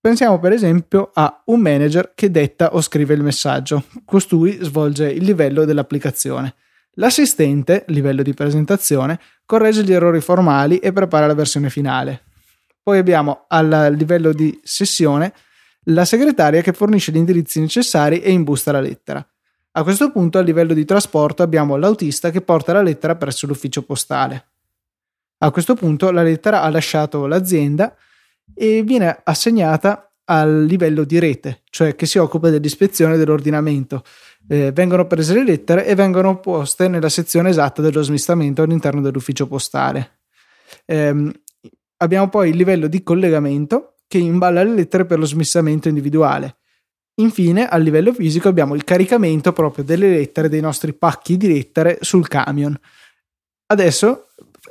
Pensiamo 0.00 0.38
per 0.38 0.52
esempio 0.52 1.10
a 1.14 1.42
un 1.46 1.60
manager 1.60 2.12
che 2.14 2.30
detta 2.30 2.74
o 2.74 2.80
scrive 2.80 3.14
il 3.14 3.22
messaggio, 3.22 3.84
costui 4.04 4.58
svolge 4.60 5.10
il 5.10 5.24
livello 5.24 5.64
dell'applicazione. 5.64 6.54
L'assistente, 6.96 7.84
livello 7.88 8.22
di 8.22 8.34
presentazione, 8.34 9.18
corregge 9.46 9.82
gli 9.82 9.92
errori 9.92 10.20
formali 10.20 10.78
e 10.78 10.92
prepara 10.92 11.26
la 11.26 11.34
versione 11.34 11.70
finale. 11.70 12.24
Poi 12.82 12.98
abbiamo 12.98 13.44
al 13.48 13.94
livello 13.96 14.32
di 14.32 14.60
sessione 14.62 15.32
la 15.86 16.04
segretaria 16.04 16.60
che 16.60 16.72
fornisce 16.72 17.10
gli 17.10 17.16
indirizzi 17.16 17.60
necessari 17.60 18.20
e 18.20 18.30
imbusta 18.30 18.72
la 18.72 18.80
lettera. 18.80 19.26
A 19.72 19.82
questo 19.84 20.10
punto, 20.12 20.38
a 20.38 20.42
livello 20.42 20.74
di 20.74 20.84
trasporto, 20.84 21.42
abbiamo 21.42 21.76
l'autista 21.76 22.30
che 22.30 22.42
porta 22.42 22.74
la 22.74 22.82
lettera 22.82 23.16
presso 23.16 23.46
l'ufficio 23.46 23.82
postale. 23.82 24.48
A 25.38 25.50
questo 25.50 25.74
punto, 25.74 26.10
la 26.10 26.22
lettera 26.22 26.62
ha 26.62 26.68
lasciato 26.68 27.26
l'azienda 27.26 27.96
e 28.54 28.82
viene 28.82 29.20
assegnata 29.24 30.12
al 30.24 30.64
livello 30.64 31.04
di 31.04 31.18
rete, 31.18 31.62
cioè 31.70 31.94
che 31.96 32.06
si 32.06 32.18
occupa 32.18 32.50
dell'ispezione 32.50 33.16
dell'ordinamento, 33.16 34.04
eh, 34.48 34.72
vengono 34.72 35.06
prese 35.06 35.34
le 35.34 35.44
lettere 35.44 35.86
e 35.86 35.94
vengono 35.94 36.40
poste 36.40 36.88
nella 36.88 37.08
sezione 37.08 37.50
esatta 37.50 37.82
dello 37.82 38.02
smistamento 38.02 38.62
all'interno 38.62 39.00
dell'ufficio 39.00 39.46
postale. 39.46 40.20
Eh, 40.84 41.32
abbiamo 41.98 42.28
poi 42.28 42.50
il 42.50 42.56
livello 42.56 42.86
di 42.86 43.02
collegamento 43.02 43.96
che 44.06 44.18
imballa 44.18 44.62
le 44.62 44.74
lettere 44.74 45.06
per 45.06 45.18
lo 45.18 45.24
smistamento 45.24 45.88
individuale. 45.88 46.56
Infine, 47.16 47.68
a 47.68 47.76
livello 47.76 48.12
fisico 48.12 48.48
abbiamo 48.48 48.74
il 48.74 48.84
caricamento 48.84 49.52
proprio 49.52 49.84
delle 49.84 50.08
lettere, 50.08 50.48
dei 50.48 50.60
nostri 50.60 50.92
pacchi 50.94 51.36
di 51.36 51.46
lettere 51.46 51.98
sul 52.00 52.26
camion. 52.26 52.78
Adesso 53.66 54.28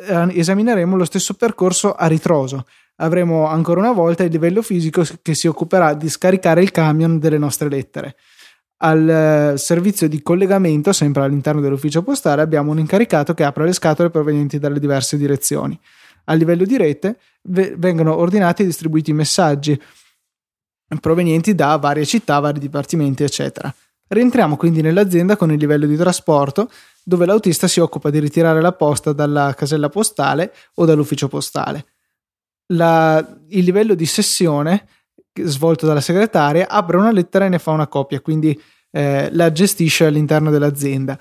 eh, 0.08 0.40
esamineremo 0.40 0.96
lo 0.96 1.06
stesso 1.06 1.36
percorso 1.36 1.94
a 1.94 2.08
ritroso. 2.08 2.66
Avremo 2.98 3.48
ancora 3.48 3.80
una 3.80 3.94
volta 3.94 4.24
il 4.24 4.32
livello 4.32 4.62
fisico 4.62 5.04
che 5.22 5.34
si 5.34 5.48
occuperà 5.48 5.94
di 5.94 6.10
scaricare 6.10 6.62
il 6.62 6.72
camion 6.72 7.18
delle 7.18 7.38
nostre 7.38 7.70
lettere 7.70 8.16
al 8.84 9.10
eh, 9.54 9.58
servizio 9.58 10.08
di 10.08 10.22
collegamento, 10.22 10.92
sempre 10.94 11.24
all'interno 11.24 11.62
dell'ufficio 11.62 12.02
postale, 12.02 12.42
abbiamo 12.42 12.72
un 12.72 12.80
incaricato 12.80 13.34
che 13.34 13.44
apre 13.44 13.66
le 13.66 13.74
scatole 13.74 14.10
provenienti 14.10 14.60
dalle 14.60 14.80
diverse 14.80 15.18
direzioni. 15.18 15.80
A 16.26 16.34
livello 16.34 16.66
di 16.66 16.78
rete 16.78 17.18
vengono 17.42 18.16
ordinati 18.16 18.62
e 18.62 18.66
distribuiti 18.66 19.12
messaggi 19.14 19.80
provenienti 21.00 21.56
da 21.56 21.78
varie 21.78 22.06
città, 22.06 22.40
vari 22.40 22.60
dipartimenti, 22.60 23.24
eccetera. 23.24 23.74
Rientriamo 24.08 24.58
quindi 24.58 24.82
nell'azienda 24.82 25.38
con 25.38 25.52
il 25.52 25.58
livello 25.58 25.86
di 25.86 25.96
trasporto, 25.96 26.70
dove 27.04 27.26
l'autista 27.26 27.68
si 27.68 27.80
occupa 27.80 28.10
di 28.10 28.20
ritirare 28.20 28.62
la 28.62 28.74
posta 28.74 29.14
dalla 29.14 29.54
casella 29.56 29.90
postale 29.90 30.54
o 30.76 30.86
dall'ufficio 30.86 31.28
postale. 31.28 31.86
La, 32.74 33.26
il 33.50 33.64
livello 33.64 33.96
di 33.96 34.06
sessione 34.06 34.86
svolto 35.34 35.86
dalla 35.86 36.02
segretaria, 36.02 36.68
apre 36.70 36.98
una 36.98 37.12
lettera 37.12 37.46
e 37.46 37.50
ne 37.50 37.60
fa 37.60 37.72
una 37.72 37.88
copia, 37.88 38.20
quindi 38.22 38.60
eh, 38.92 39.30
la 39.32 39.52
gestisce 39.52 40.06
all'interno 40.06 40.50
dell'azienda. 40.52 41.18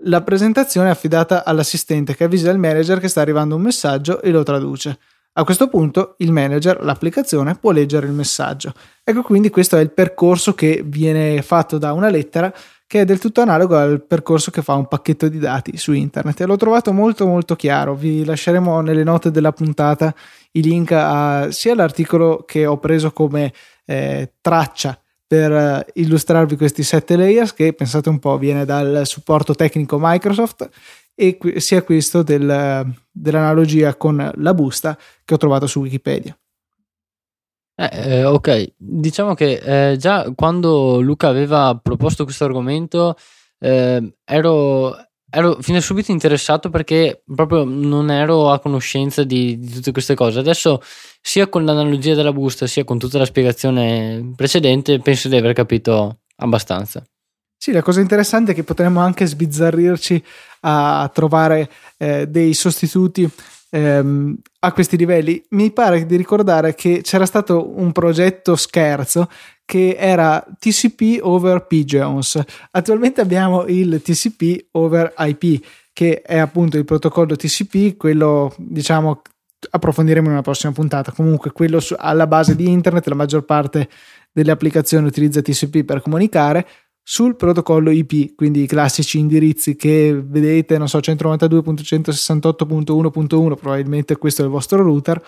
La 0.00 0.22
presentazione 0.22 0.88
è 0.88 0.90
affidata 0.90 1.44
all'assistente 1.44 2.14
che 2.14 2.24
avvisa 2.24 2.50
il 2.50 2.58
manager 2.58 3.00
che 3.00 3.08
sta 3.08 3.22
arrivando 3.22 3.56
un 3.56 3.62
messaggio 3.62 4.20
e 4.20 4.30
lo 4.30 4.42
traduce. 4.42 4.98
A 5.38 5.44
questo 5.44 5.68
punto 5.68 6.14
il 6.18 6.32
manager, 6.32 6.82
l'applicazione, 6.82 7.56
può 7.56 7.70
leggere 7.70 8.06
il 8.06 8.12
messaggio. 8.12 8.72
Ecco 9.04 9.22
quindi 9.22 9.50
questo 9.50 9.76
è 9.76 9.80
il 9.80 9.90
percorso 9.90 10.54
che 10.54 10.82
viene 10.84 11.42
fatto 11.42 11.78
da 11.78 11.92
una 11.92 12.08
lettera 12.08 12.52
che 12.86 13.00
è 13.00 13.04
del 13.04 13.18
tutto 13.18 13.40
analogo 13.40 13.76
al 13.76 14.02
percorso 14.02 14.50
che 14.50 14.62
fa 14.62 14.74
un 14.74 14.86
pacchetto 14.86 15.28
di 15.28 15.38
dati 15.38 15.76
su 15.76 15.92
internet 15.92 16.40
e 16.40 16.46
l'ho 16.46 16.56
trovato 16.56 16.92
molto 16.92 17.26
molto 17.26 17.56
chiaro. 17.56 17.94
Vi 17.94 18.24
lasceremo 18.24 18.80
nelle 18.80 19.02
note 19.02 19.30
della 19.30 19.52
puntata 19.52 20.14
i 20.56 20.62
link 20.62 20.92
a 20.92 21.50
sia 21.50 21.74
l'articolo 21.74 22.44
che 22.46 22.66
ho 22.66 22.78
preso 22.78 23.12
come 23.12 23.52
eh, 23.84 24.34
traccia 24.40 24.98
per 25.26 25.52
eh, 25.52 25.86
illustrarvi 25.94 26.56
questi 26.56 26.82
sette 26.82 27.16
layers 27.16 27.52
che 27.52 27.72
pensate 27.72 28.08
un 28.08 28.18
po' 28.18 28.38
viene 28.38 28.64
dal 28.64 29.06
supporto 29.06 29.54
tecnico 29.54 29.98
Microsoft 30.00 30.68
e 31.14 31.38
sia 31.56 31.82
questo 31.82 32.22
del, 32.22 32.92
dell'analogia 33.10 33.96
con 33.96 34.30
la 34.34 34.54
busta 34.54 34.96
che 35.24 35.34
ho 35.34 35.38
trovato 35.38 35.66
su 35.66 35.80
Wikipedia. 35.80 36.36
Eh, 37.78 37.90
eh, 37.92 38.24
ok, 38.24 38.72
diciamo 38.76 39.34
che 39.34 39.90
eh, 39.92 39.96
già 39.96 40.32
quando 40.34 41.00
Luca 41.00 41.28
aveva 41.28 41.78
proposto 41.82 42.24
questo 42.24 42.44
argomento 42.44 43.16
eh, 43.58 44.14
ero, 44.24 44.96
ero 45.36 45.58
fin 45.60 45.74
da 45.74 45.82
subito 45.82 46.12
interessato 46.12 46.70
perché 46.70 47.22
proprio 47.34 47.64
non 47.64 48.10
ero 48.10 48.50
a 48.50 48.58
conoscenza 48.58 49.22
di, 49.22 49.58
di, 49.58 49.70
tutte 49.70 49.92
queste 49.92 50.14
cose. 50.14 50.38
Adesso, 50.38 50.80
sia 51.20 51.46
con 51.48 51.66
l'analogia 51.66 52.14
della 52.14 52.32
busta, 52.32 52.66
sia 52.66 52.84
con 52.84 52.98
tutta 52.98 53.18
la 53.18 53.26
spiegazione 53.26 54.32
precedente, 54.34 54.98
penso 55.00 55.28
di 55.28 55.36
aver 55.36 55.52
capito 55.52 56.20
abbastanza. 56.36 57.04
Sì, 57.54 57.70
la 57.70 57.82
cosa 57.82 58.00
interessante 58.00 58.52
è 58.52 58.54
che 58.54 58.64
potremmo 58.64 59.00
anche 59.00 59.26
sbizzarrirci 59.26 60.24
a 60.60 61.10
trovare 61.12 61.70
eh, 61.98 62.26
dei 62.26 62.54
sostituti 62.54 63.28
ehm, 63.70 64.36
a 64.60 64.72
questi 64.72 64.96
livelli. 64.96 65.44
Mi 65.50 65.70
pare 65.72 66.06
di 66.06 66.16
ricordare 66.16 66.74
che 66.74 67.00
c'era 67.02 67.26
stato 67.26 67.78
un 67.78 67.92
progetto 67.92 68.56
scherzo 68.56 69.28
che 69.64 69.96
era 69.98 70.44
TCP 70.58 71.18
over 71.22 71.66
Pigeons. 71.66 72.40
Attualmente 72.70 73.20
abbiamo 73.20 73.66
il 73.66 74.00
TCP 74.02 74.68
over 74.72 75.12
IP, 75.18 75.64
che 75.92 76.22
è 76.22 76.38
appunto 76.38 76.76
il 76.76 76.84
protocollo 76.84 77.36
TCP, 77.36 77.96
quello 77.96 78.54
diciamo 78.58 79.22
approfondiremo 79.70 80.26
in 80.26 80.32
una 80.32 80.42
prossima 80.42 80.72
puntata. 80.72 81.12
Comunque, 81.12 81.52
quello 81.52 81.80
su, 81.80 81.94
alla 81.96 82.26
base 82.26 82.54
di 82.54 82.68
internet, 82.68 83.06
la 83.08 83.14
maggior 83.14 83.44
parte 83.44 83.88
delle 84.30 84.50
applicazioni 84.50 85.06
utilizza 85.06 85.40
TCP 85.40 85.84
per 85.84 86.02
comunicare 86.02 86.66
sul 87.08 87.36
protocollo 87.36 87.92
IP, 87.92 88.34
quindi 88.34 88.64
i 88.64 88.66
classici 88.66 89.20
indirizzi 89.20 89.76
che 89.76 90.20
vedete, 90.20 90.76
non 90.76 90.88
so, 90.88 90.98
192.168.1.1, 90.98 93.54
probabilmente 93.54 94.16
questo 94.16 94.42
è 94.42 94.44
il 94.44 94.50
vostro 94.50 94.82
router, 94.82 95.24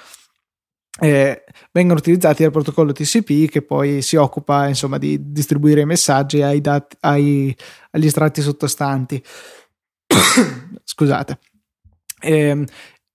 eh, 0.99 1.45
vengono 1.71 2.01
utilizzati 2.01 2.43
dal 2.43 2.51
protocollo 2.51 2.91
TCP 2.91 3.49
che 3.49 3.63
poi 3.63 4.03
si 4.03 4.17
occupa 4.17 4.67
insomma 4.67 4.99
di 4.99 5.31
distribuire 5.31 5.83
i 5.83 5.87
messaggi 5.87 6.43
ai 6.43 6.61
dati, 6.61 6.97
ai, 6.99 7.57
agli 7.93 8.07
estratti 8.07 8.43
sottostanti. 8.43 9.23
Scusate. 10.83 11.39
Eh, 12.21 12.67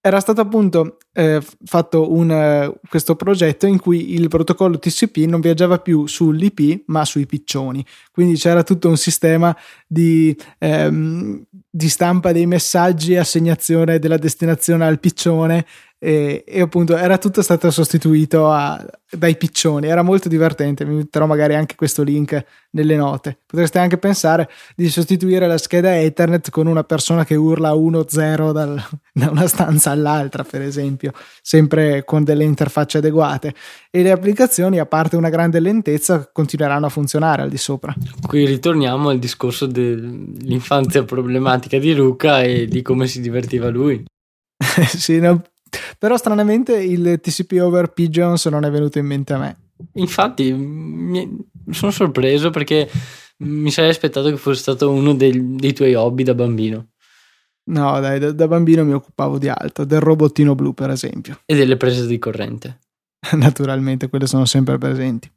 era 0.06 0.20
stato 0.20 0.42
appunto 0.42 0.98
eh, 1.14 1.42
fatto 1.64 2.12
un, 2.12 2.30
uh, 2.30 2.88
questo 2.90 3.16
progetto 3.16 3.68
in 3.68 3.80
cui 3.80 4.14
il 4.16 4.28
protocollo 4.28 4.78
TCP 4.78 5.20
non 5.20 5.40
viaggiava 5.40 5.80
più 5.80 6.08
sull'IP 6.08 6.84
ma 6.88 7.06
sui 7.06 7.26
piccioni, 7.26 7.86
quindi 8.12 8.36
c'era 8.36 8.64
tutto 8.64 8.90
un 8.90 8.98
sistema 8.98 9.56
di, 9.88 10.36
ehm, 10.58 11.46
di 11.70 11.88
stampa 11.88 12.34
dei 12.34 12.46
messaggi, 12.46 13.16
assegnazione 13.16 13.98
della 13.98 14.18
destinazione 14.18 14.86
al 14.86 15.00
piccione 15.00 15.66
e, 16.06 16.44
e, 16.46 16.60
appunto 16.60 16.98
era 16.98 17.18
tutto 17.18 17.42
stato 17.42 17.72
sostituito 17.72 18.52
a, 18.52 18.86
dai 19.10 19.38
piccioni. 19.38 19.88
Era 19.88 20.02
molto 20.02 20.28
divertente 20.28 20.84
vi 20.84 20.96
metterò 20.96 21.26
magari 21.26 21.56
anche 21.56 21.76
questo 21.76 22.04
link 22.04 22.44
nelle 22.72 22.98
note. 22.98 23.38
Potreste 23.46 23.80
anche 23.80 23.98
pensare 23.98 24.50
di 24.76 24.90
sostituire 24.90 25.48
la 25.48 25.58
scheda 25.58 25.98
ethernet 25.98 26.50
con 26.50 26.68
una 26.68 26.84
persona 26.84 27.24
che 27.24 27.36
urla 27.36 27.72
1-0 27.72 28.52
dal, 28.52 28.84
da 29.14 29.30
una 29.30 29.48
stanza 29.48 29.92
all'altra 29.92 30.44
per 30.44 30.62
esempio 30.62 31.14
sempre 31.42 32.04
con 32.04 32.26
delle 32.26 32.44
interfacce 32.44 32.98
adeguate. 32.98 33.54
E 33.90 34.04
le 34.04 34.12
applicazioni 34.12 34.80
a 34.80 34.86
parte 34.86 35.16
una 35.16 35.30
grande 35.30 35.62
lentezza 35.62 36.30
continueranno 36.34 36.88
a 36.88 36.90
funzionare 36.90 37.44
al 37.44 37.50
di 37.50 37.58
sopra. 37.58 37.96
Qui 38.28 38.46
ritorniamo 38.46 39.08
al 39.08 39.20
discorso 39.20 39.68
dell'infanzia 39.68 41.04
problematica 41.04 41.78
di 41.78 41.96
Luca 41.96 42.42
e 42.42 42.68
di 42.68 42.82
come 42.82 43.08
si 43.08 43.22
divertiva 43.22 43.70
lui. 43.70 44.04
Sì, 44.88 45.20
no, 45.20 45.42
Però 45.98 46.18
stranamente 46.18 46.76
il 46.82 47.20
TCP 47.22 47.60
over 47.62 47.92
Pigeons 47.92 48.46
non 48.46 48.66
è 48.66 48.72
venuto 48.72 49.00
in 49.00 49.06
mente 49.06 49.34
a 49.34 49.38
me. 49.38 49.58
Infatti, 49.94 50.52
mi 50.54 51.38
sono 51.72 51.92
sorpreso 51.92 52.50
perché 52.50 52.90
mi 53.38 53.72
sarei 53.72 53.90
aspettato 53.90 54.30
che 54.30 54.38
fosse 54.38 54.62
stato 54.62 54.92
uno 54.92 55.14
dei, 55.14 55.56
dei 55.56 55.74
tuoi 55.74 55.94
hobby 55.96 56.24
da 56.24 56.34
bambino. 56.34 56.90
No, 57.66 58.00
dai, 58.00 58.20
da, 58.20 58.32
da, 58.32 58.48
bambino 58.48 58.84
mi 58.84 58.94
occupavo 58.94 59.38
di 59.38 59.48
altro, 59.48 59.86
del 59.86 60.02
robottino 60.02 60.54
blu, 60.54 60.74
per 60.74 60.90
esempio. 60.90 61.42
E 61.46 61.56
delle 61.56 61.78
prese 61.78 62.06
di 62.06 62.20
corrente. 62.20 62.80
Naturalmente, 63.34 64.10
quelle 64.10 64.28
sono 64.28 64.46
sempre 64.46 64.78
presenti. 64.78 65.32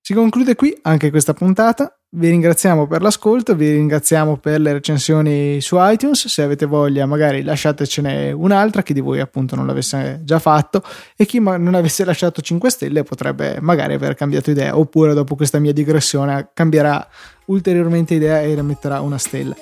Si 0.00 0.14
conclude 0.14 0.54
qui 0.54 0.76
anche 0.82 1.10
questa 1.10 1.34
puntata. 1.34 1.98
Vi 2.16 2.28
ringraziamo 2.28 2.86
per 2.86 3.02
l'ascolto, 3.02 3.56
vi 3.56 3.72
ringraziamo 3.72 4.36
per 4.36 4.60
le 4.60 4.72
recensioni 4.72 5.60
su 5.60 5.74
iTunes. 5.80 6.28
Se 6.28 6.42
avete 6.42 6.64
voglia, 6.64 7.06
magari 7.06 7.42
lasciatecene 7.42 8.30
un'altra, 8.30 8.82
chi 8.82 8.92
di 8.92 9.00
voi 9.00 9.18
appunto 9.18 9.56
non 9.56 9.66
l'avesse 9.66 10.20
già 10.22 10.38
fatto 10.38 10.84
e 11.16 11.26
chi 11.26 11.40
non 11.40 11.74
avesse 11.74 12.04
lasciato 12.04 12.40
5 12.40 12.70
stelle 12.70 13.02
potrebbe 13.02 13.58
magari 13.60 13.94
aver 13.94 14.14
cambiato 14.14 14.52
idea, 14.52 14.78
oppure 14.78 15.12
dopo 15.12 15.34
questa 15.34 15.58
mia 15.58 15.72
digressione 15.72 16.50
cambierà 16.54 17.04
ulteriormente 17.46 18.14
idea 18.14 18.42
e 18.42 18.54
rimetterà 18.54 19.00
una 19.00 19.18
stella. 19.18 19.56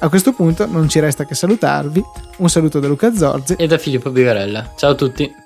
A 0.00 0.10
questo 0.10 0.34
punto 0.34 0.66
non 0.66 0.90
ci 0.90 1.00
resta 1.00 1.24
che 1.24 1.34
salutarvi. 1.34 2.02
Un 2.36 2.50
saluto 2.50 2.80
da 2.80 2.86
Luca 2.86 3.14
Zorzi 3.14 3.54
e 3.54 3.66
da 3.66 3.78
Filippo 3.78 4.10
Bigarella. 4.10 4.74
Ciao 4.76 4.90
a 4.90 4.94
tutti. 4.94 5.41